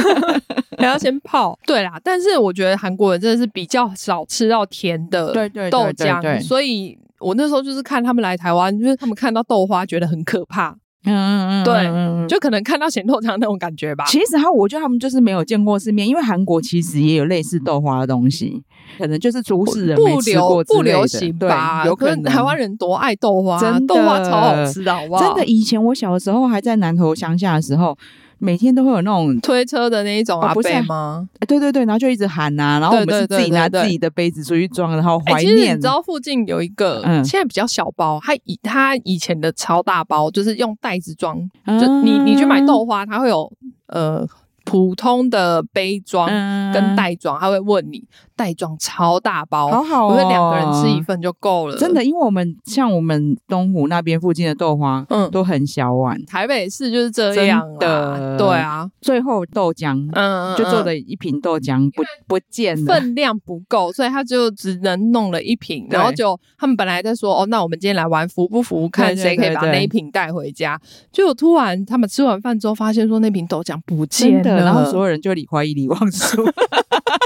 [0.78, 1.58] 还要先泡。
[1.66, 5.34] 对啦，但是我觉得韩国人真的是比较少吃到甜的
[5.72, 10.78] 豆浆，所以我那时候就是看他们来台湾，就是他们看到豆花觉得很可怕。
[11.06, 14.04] 嗯嗯嗯，对，就可能看到咸豆浆那种感觉吧。
[14.08, 18.62] 其实他，我觉得他们就是没有见过世面，因为韩国其实也有类似豆花的东西，
[18.98, 21.84] 可能就是都市人不流不流行吧。
[21.86, 25.24] 有可能台湾人多爱豆花，真的豆花超好吃的，好不好？
[25.24, 27.98] 真的，以前我小的时候还在南投乡下的时候。
[28.40, 31.28] 每天都会有那种推车的那一种阿贝吗？
[31.48, 35.42] 对对对，然后就一直喊呐、啊，然后我们是自己拿自己的杯子出去装，然后怀念。
[35.42, 43.52] 其实你知道附近有一个，嗯，现在比较小包，它以它以前的超大包，就是用袋子装，就你你去买豆花，它会有
[43.88, 44.28] 呃。
[44.66, 46.30] 普通的杯装
[46.72, 48.04] 跟袋装，他会问你
[48.40, 51.76] 袋装超大包，好好哦，我觉得两个人吃一份就够了。
[51.76, 56.18] 真的，因为我们像我们东湖那边附近的豆花，嗯，都很小碗。
[56.26, 58.90] 台北市就是这样的，对啊。
[59.02, 65.86] 最后豆浆，嗯，就做了一瓶豆浆不不见了，分量不够，所以他就只能弄了一瓶。
[65.90, 70.80] 然后就他们本来在说，哦，那我们今天来玩服不服，看谁可以把那一瓶带回家。
[71.12, 74.64] 就突然他们吃完饭之后，发现说那瓶豆浆不见了。
[74.64, 76.42] 然后所有人就李怀疑李旺叔，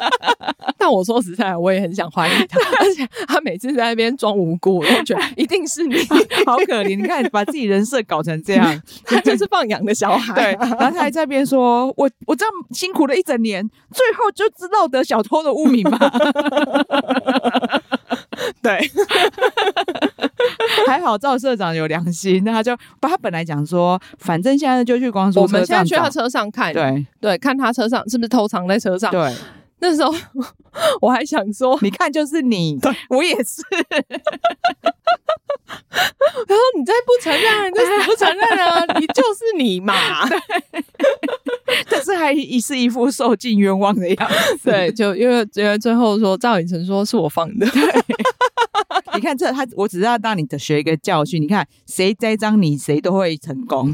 [0.84, 5.95] 但我说实在，我也很想怀疑他， 而且他每次在那边装无辜，我就觉得 一定是你，
[6.45, 6.97] 好可怜。
[6.97, 10.34] 你看把自己人设搞成这样， 他就是放羊的小孩。
[10.34, 15.97] 对，然后他还在那边说：“我我这样辛苦了一整年，最后就知道得小偷的污名吧。”
[18.61, 18.91] 对。
[20.86, 29.09] 还好赵社长有良心，那他就把他本来讲说，反正现在就去光速，我们现在去他车上看，对对，看他车上是不是偷藏在车上。
[29.09, 29.34] 对，
[29.84, 30.15] 那时候
[31.01, 33.61] 我还想说，你看就是你， 对我也是。
[36.47, 38.86] 然后你再不承认，你就死不承认啊！
[38.99, 39.93] 你就是你嘛。
[40.29, 40.39] 对，
[41.89, 44.69] 但是还一是一副受尽冤枉的样子。
[44.69, 47.67] 对，就因为因为最后说赵寅成说是我放的。
[47.69, 47.81] 对。
[49.16, 51.41] 你看这他，我只是要让你的学一个教训。
[51.41, 53.91] 你看谁栽赃你，谁都会成功，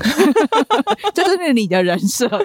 [1.13, 2.29] 这就是你的人设。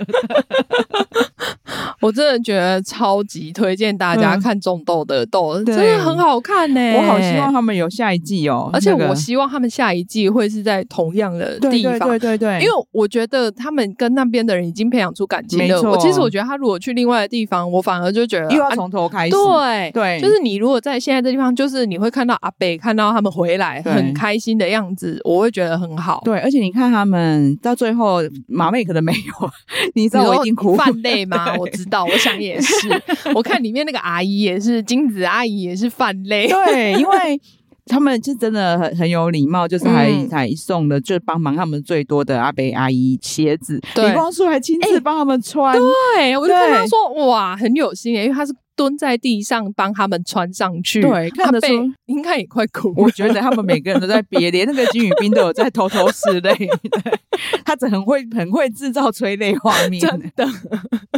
[2.01, 6.81] 我真的觉得超级推荐大家看种豆的豆，真的很好看呢。
[6.97, 12.11] 我好希望他们有下一季哦，而且我希望他们下一季会是在同样的地方。
[12.11, 15.81] 对对对，因为我觉得他们跟那边的人已经培养出感情了。
[15.83, 19.31] 我其实我觉得他如果去另外的地方，我反而就觉得又要从头开始。
[19.31, 22.79] 对对，就是你如果在现在这地方，就是你会看到阿伯。
[22.79, 26.21] 看到他们回来很开心的样子，我会觉得很好。
[26.25, 29.51] 对，而且你看他们到最后，马妹可能没有，
[29.95, 31.55] 你知道我一定哭泛泪吗？
[31.59, 32.89] 我知道，我想也是。
[33.35, 36.49] 我看里面那个阿姨也是，金子阿姨也是泛泪。
[36.49, 37.41] 对，因为
[37.87, 43.81] 他们就真的很很有礼貌，就是还还送了，就帮忙他们最多的阿伯阿姨鞋子。
[43.97, 45.77] 李光洙还亲自帮他们穿。
[46.17, 48.53] 对，我就跟他说哇，很有心，因为他是。
[48.77, 51.67] 蹲在地上帮他们穿上去，对，看得出
[52.07, 52.93] 应该也快哭。
[52.97, 56.69] 我觉得他们每个人都在憋，连那个金宇彬都有在偷偷拭泪。
[57.65, 60.47] 他只很会很会制造催泪画面，真的。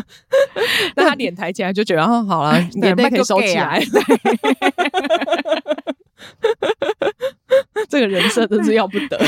[0.97, 3.83] 那他脸抬起来就觉得哦，好了，眼泪可以收起来。
[7.89, 9.19] 这个人设真是要不得。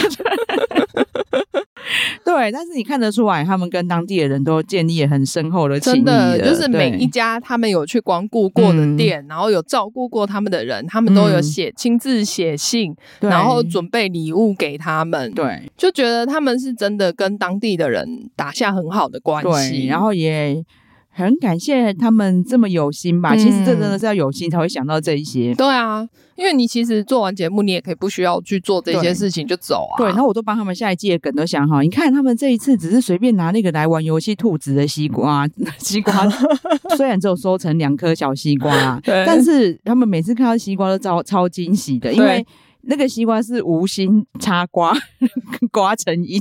[2.24, 5.97] 对，但是你看得出来，他们跟当地的人都建立了很深厚的情谊。
[5.97, 15.32] 真的，就是每一家他们有去光顾过的店，然后有照顾过他们的人，他们都有写亲自写信，然后准备礼物给他们。
[15.32, 20.64] 对，就觉得他们是真的跟当地的人打下很好的关系，然后也。
[21.19, 23.35] 很感谢他们这么有心吧？
[23.35, 25.53] 其实这真的是要有心才会想到这一些。
[25.55, 26.07] 对啊，
[26.37, 29.99] 因为你其实做完节目，你也可以不需要去做这些事情就走啊。
[29.99, 31.83] 对，然后我都帮他们下一季的梗都想好。
[31.83, 35.45] 你看他们这一次只是随便拿那个来玩游戏，兔子的西瓜，
[35.79, 36.29] 西瓜
[36.97, 42.47] 虽然只有收成两颗小西瓜啊， 但是他们每次看到西瓜都超超惊喜的，因为。
[42.83, 44.97] 那个西瓜是无心插瓜，
[45.71, 46.41] 瓜成荫。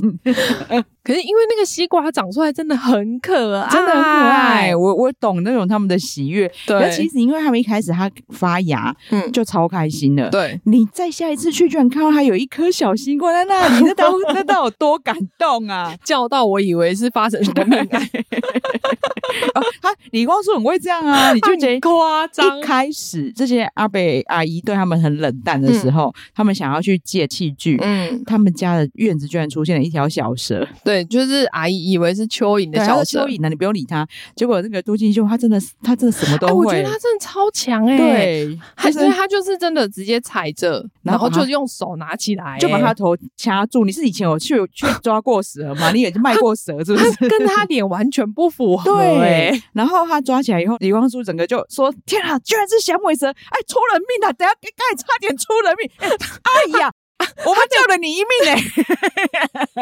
[1.08, 4.76] 可是因为那个西瓜长出来真的很可爱，真的很可爱。
[4.76, 6.46] 我我懂那种他们的喜悦。
[6.66, 10.28] 对，那其实因为他们一开始它发芽，嗯，就超开心的。
[10.28, 15.96] 对，你再下一次去，居然看到它有一颗小西瓜在那里，那到 那到有多感动啊！
[16.04, 18.08] 叫到我以为是发生什么命案。
[19.80, 22.58] 他李光洙很会这样啊， 你就觉得夸张。
[22.58, 30.66] 一开始这些阿北阿姨对他们很冷淡的时候，嗯、他们想要去借器具，嗯，他们家的院子居然出现了一条小蛇。
[30.84, 34.06] 对，就是阿姨以为是蚯蚓的小蛇，蚯蚓呢，你不用理他。
[34.36, 36.52] 结果那个都金秀，他真的是，他真的什么都会。
[36.52, 43.84] 哎、我觉得他真的超强哎、欸，对，还是他就是真的直接踩着，然后就用手拿起来、欸，就把他头掐住。
[43.84, 45.90] 你是以前有去去 抓过蛇吗？
[45.92, 47.28] 你也是卖过蛇是不是？
[47.28, 49.50] 跟他脸完全不符合、欸。
[49.50, 53.28] 对，然后他抓起来以后，李光洙整个就说：“天啊，居然是响尾蛇！
[53.28, 54.32] 哎，出人命了！
[54.34, 55.90] 等下刚才差点出人命！
[55.98, 56.90] 哎呀，
[57.44, 58.56] 我们救了你一命哎！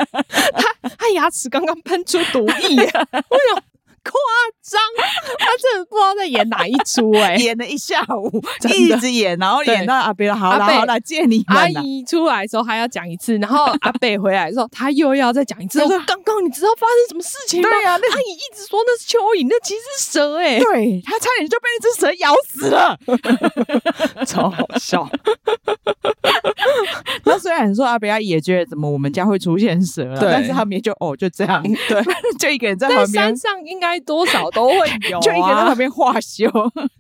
[0.52, 2.76] 他他牙齿刚刚喷出毒液，
[3.28, 3.62] 我想。”
[4.06, 4.12] 夸
[4.62, 4.80] 张，
[5.38, 8.30] 他真的不知道在演哪一出哎、欸， 演了一下午，
[8.68, 15.82] 一直演，然后演到阿伯好了好了，借你阿姨出来的时候还要讲一次，然后阿贝回来的时候他又要再讲一次。
[15.82, 17.68] 我说刚刚你知道发生什么事情吗？
[17.68, 22.98] 对呀、啊，那阿姨一直说那是蚯蚓，那其实是蛇哎、欸，对他差点就被那只蛇咬死了，
[24.26, 25.08] 超好笑。
[27.24, 32.02] 那虽然说阿伯阿姨也觉得怎么我们家会出现蛇了，但是他们也就哦就这样，对，
[32.38, 33.95] 就一个人在旁边，山上应该。
[34.00, 34.76] 多少都会
[35.10, 36.50] 有、啊，就一个人在旁边画休，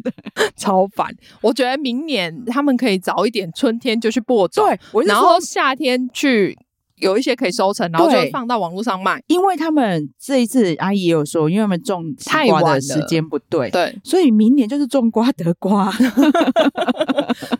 [0.56, 1.14] 超烦。
[1.40, 6.58] 我觉得明年他们可以早一点，春天就去播种，对，然后夏天去。
[6.96, 9.22] 有一些可以收成，然后就放到网络上卖。
[9.26, 15.92] 因为他们这一次阿姨也有说，因为他们种西瓜的时间不对，对，所以明年就是种瓜得瓜。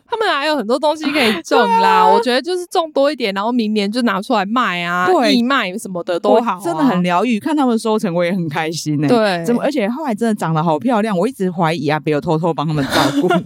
[0.09, 7.39] 他们还有很多东西可以种啦，啊、我觉得就是种多一点，然后明年就拿出来卖啊，义卖什么的都好、啊，真的很疗愈。
[7.39, 9.15] 看他们收成，我也很开心呢、欸。
[9.15, 13.27] 对，怎么而且后来真的长得好漂亮，我一直怀疑啊，别有偷偷帮他们照顾。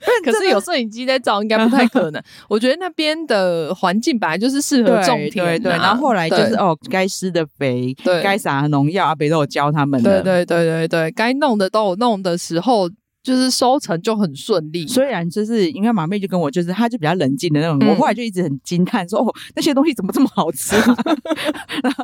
[0.24, 2.22] 可是有摄影机在照，应该不太可能。
[2.48, 5.39] 我觉得那边的环境本来就是适合种田。
[5.44, 10.22] 对对，然后后来就是哦，该施的肥，对，该撒的农药，阿北都有教他们的。
[10.22, 12.88] 对对对对对，该弄的都有弄的时候。
[13.22, 20.74] 就是收成就很顺利，虽然就是因为马妹就跟我就是，她就比较冷静的那种，嗯、我后来就一直很惊叹说哦，那些东西怎么这么好吃？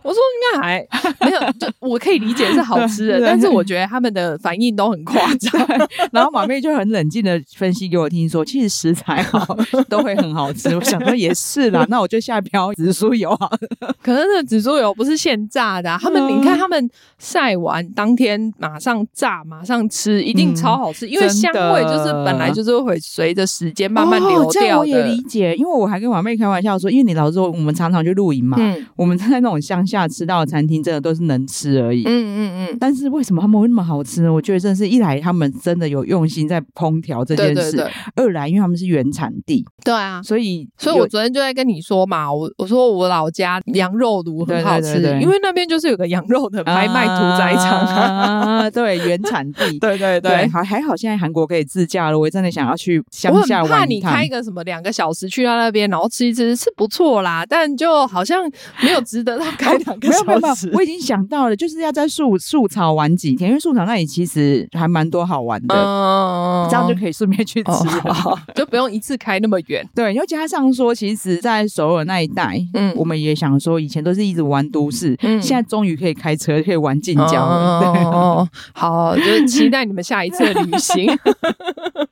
[0.04, 0.86] 我说应该还
[1.20, 5.66] 没有，就我可以理解是好吃的，但是我觉得他们的反应都很夸张。
[6.12, 9.56] 然后马妹就很冷静的分析给我听说，其实食材好
[9.88, 10.68] 都会很好吃。
[10.76, 13.94] 我想说也是啦，那我就下标紫苏油好了。
[14.02, 21.05] 可是那紫苏油不是现榨的、啊，他们、嗯、你看他们晒完当天马上炸马上吃，一定超好吃。
[21.06, 24.46] 嗯因为香味就是本来就是会随着时间慢慢流掉的。
[24.46, 32.76] 哦，这样我也理解，因为我还跟马妹开玩笑说，因为你老说我们常常去露营嘛，嗯，我们在那种乡下吃到的餐厅，真的都是能吃而已，嗯嗯嗯。
[32.80, 34.32] 但是为什么他们会那么好吃呢？
[34.32, 50.95] 我觉得真的是一来他们真的有用心在烹调这件事，对对对，二来因为他们是原产地，对啊，所以所以我昨天就在跟你说嘛，我我说我老家羊肉炉很好吃，因为那边就是有个羊肉的拍卖屠宰场啊，对，原产地， 对对对，对，还还好。
[50.96, 53.64] 现在韩国可以自驾了，我真的想要去乡下玩。
[53.64, 58.50] 我很怕你开个什么两个小时去到那边，然后吃一吃是不错啦，但就好像
[58.82, 60.24] 没有值得他开两个小时。
[60.24, 69.86] 没有没有，我已经想到了，就是要在树树草玩几天，因为树草那里其实还蛮多好玩的，嗯、这样就可以顺便去吃，哦， 就不用一次开那么远。
[69.94, 77.80] 对，又加上说，其实，在首尔那一带，嗯，我们也想说，以前都是一直玩都市，嗯，现在终于可以开车，可以玩近郊了。
[77.80, 80.85] 对哦， 好，就是期待你们下一次的旅行。
[80.86, 81.18] 行，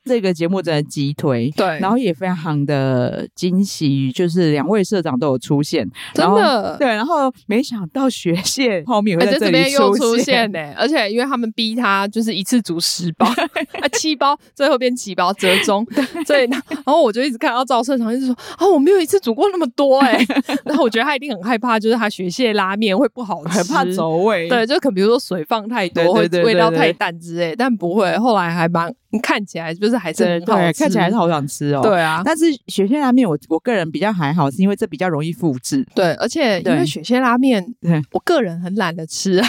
[0.05, 10.51] 这个节目真的激推，对，然后也非常的惊喜，就是两位社长都有出现，真的，对，然后没想到学蟹泡面会在这里又出现。
[10.51, 13.25] 呢，而且因为他们逼他就是一次煮十包，
[13.81, 15.83] 啊七包，最后变几包折中，
[16.27, 20.23] 所以然后我就一直看到赵社长一直说啊，我没有一次煮过那么多哎，
[20.65, 28.69] 然后我觉得他一定很害怕，就是他学蟹拉面会不好吃，很怕走味，对，就可比如说水放太多，会味道太淡之类，但不会，后来还。
[28.75, 28.91] 蛮
[29.23, 31.81] 看起来就是还是很好吃，看起来还是好想吃哦。
[31.81, 35.85] 对啊，但是雪蟹拉面我我个人比较还好，是因为这比较容易复制。
[35.95, 39.41] 对，而且因为雪蟹拉面，对，我个人很懒得吃。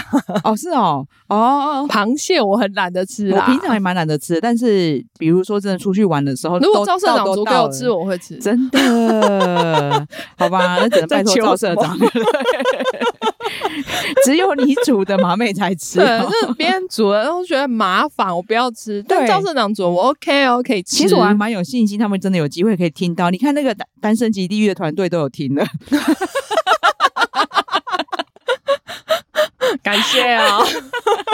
[0.44, 4.40] 哦，是哦，哦，螃蟹我很懒得吃，我平常也蛮懒得吃。
[4.40, 8.36] 但是比如说真的出去玩的时候，如果赵社长煮给我吃，我会吃。
[8.36, 10.07] 真的？
[10.36, 11.97] 好吧，那只能拜托赵社长。
[14.24, 19.04] 只有你煮的马妹才吃，对，就是别人煮的，然后觉得麻烦，我不要吃。
[19.09, 20.96] 但赵社长煮，我 OK 哦，可以吃。
[20.96, 23.30] 其实我还蛮有信心，他们真的有机会可以听到。
[23.30, 25.64] 你看那个单单身级地狱的团队都有听了，
[29.82, 30.66] 感谢啊、哦！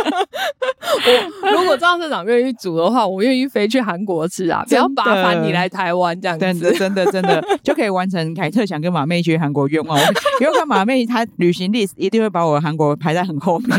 [1.42, 4.64] 我 如果赵社长愿意煮的话，我愿意飞去韩国吃啊！
[4.68, 9.98] 不要麻烦你来台湾这样子，真的真的真的就可以完成凯特想跟马妹去韩国愿望。
[10.40, 13.78] 因为看马妹她旅行 list 一定会把我韩国排在很后面，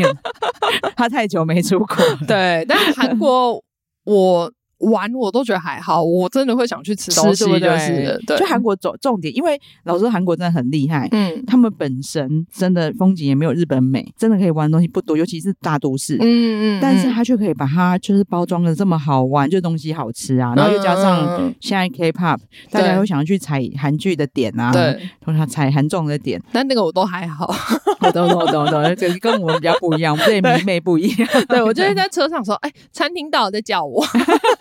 [0.96, 1.96] 她太久没出国。
[2.26, 3.62] 对，但是韩国
[4.04, 4.52] 我。
[4.78, 8.38] 玩我都觉得还好，我真的会想去吃东西，就是对。
[8.38, 22.38] 就韩国重重点，因为老实说韩国真的很厉害，嗯，他们本身真的风景也没有日本美，真的可以玩的东西不多，尤其是大都市，嗯嗯，但是他却可以把它就是包装的这么好玩，就东西好吃啊，然后又加上现在 K-pop，
[22.70, 27.54] 大家会想要去踩韩剧的点啊，对，通常踩韩综的点，但那个我都还好，
[28.00, 34.04] 我都懂懂懂，这跟我们比较不一样，我们这迷妹不一样，对，我就会在车上说，哎，餐厅到了再叫我。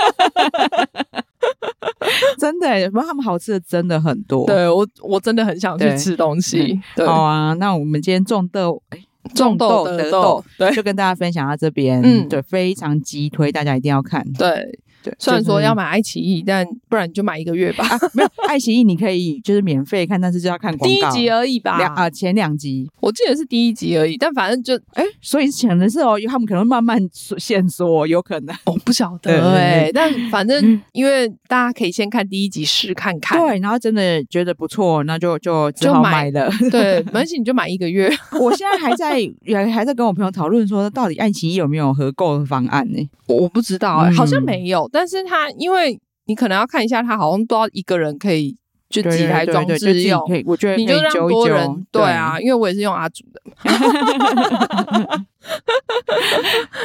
[2.37, 4.45] 真的，不过他们好吃的真的很多。
[4.45, 6.79] 对我，我真的很想去吃东西。
[6.95, 8.99] 对好啊，那我们今天种豆，哎，
[9.33, 12.01] 种豆得豆，对，就跟大家分享到这边。
[12.03, 14.23] 嗯，对，非常急推，大家一定要看。
[14.33, 14.79] 对。
[15.03, 17.85] 对，虽然说要买爱奇艺，但不然你就买一个月吧。
[18.13, 20.85] 没有 爱奇艺，你可以就是免费看，但是就要看广告。
[20.87, 24.15] 第一集而已吧，两啊前两集，我记得是第一集而已。
[24.17, 29.91] 但反正就哎，所以可能是哦，他们可能慢慢线索，有可能我不晓得哎。
[29.93, 36.49] 但反正因为大家可以先看第一集试看看，对，然后真的觉得不错，那就就就买了。
[36.71, 38.09] 对，没关系，你就买一个月。
[38.39, 43.09] 我现在还在也还在跟我朋友讨论说，到底爱奇艺有没有合购的方案呢？
[43.27, 44.87] 我不知道哎，好像没有。
[44.93, 48.55] 但是他因为你可能要看一下，他好像都要一个人可以
[48.89, 53.41] 就几台装置用，我觉得你就让多人对啊，因为我也是用阿祖的。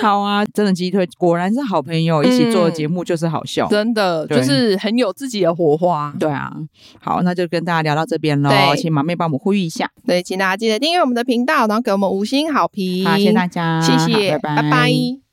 [0.02, 6.12] 好啊，真的激推，果然是好朋友一起做的节目就是好笑， 真的就是很有自己的火花。
[6.18, 6.50] 对啊，
[7.00, 15.20] 好，那就跟大家聊到这边喽，请马妹帮我们呼吁一下，对，请大家记得订阅我们的频道，然后给我们五星好评，好，谢谢大家，谢谢，拜拜。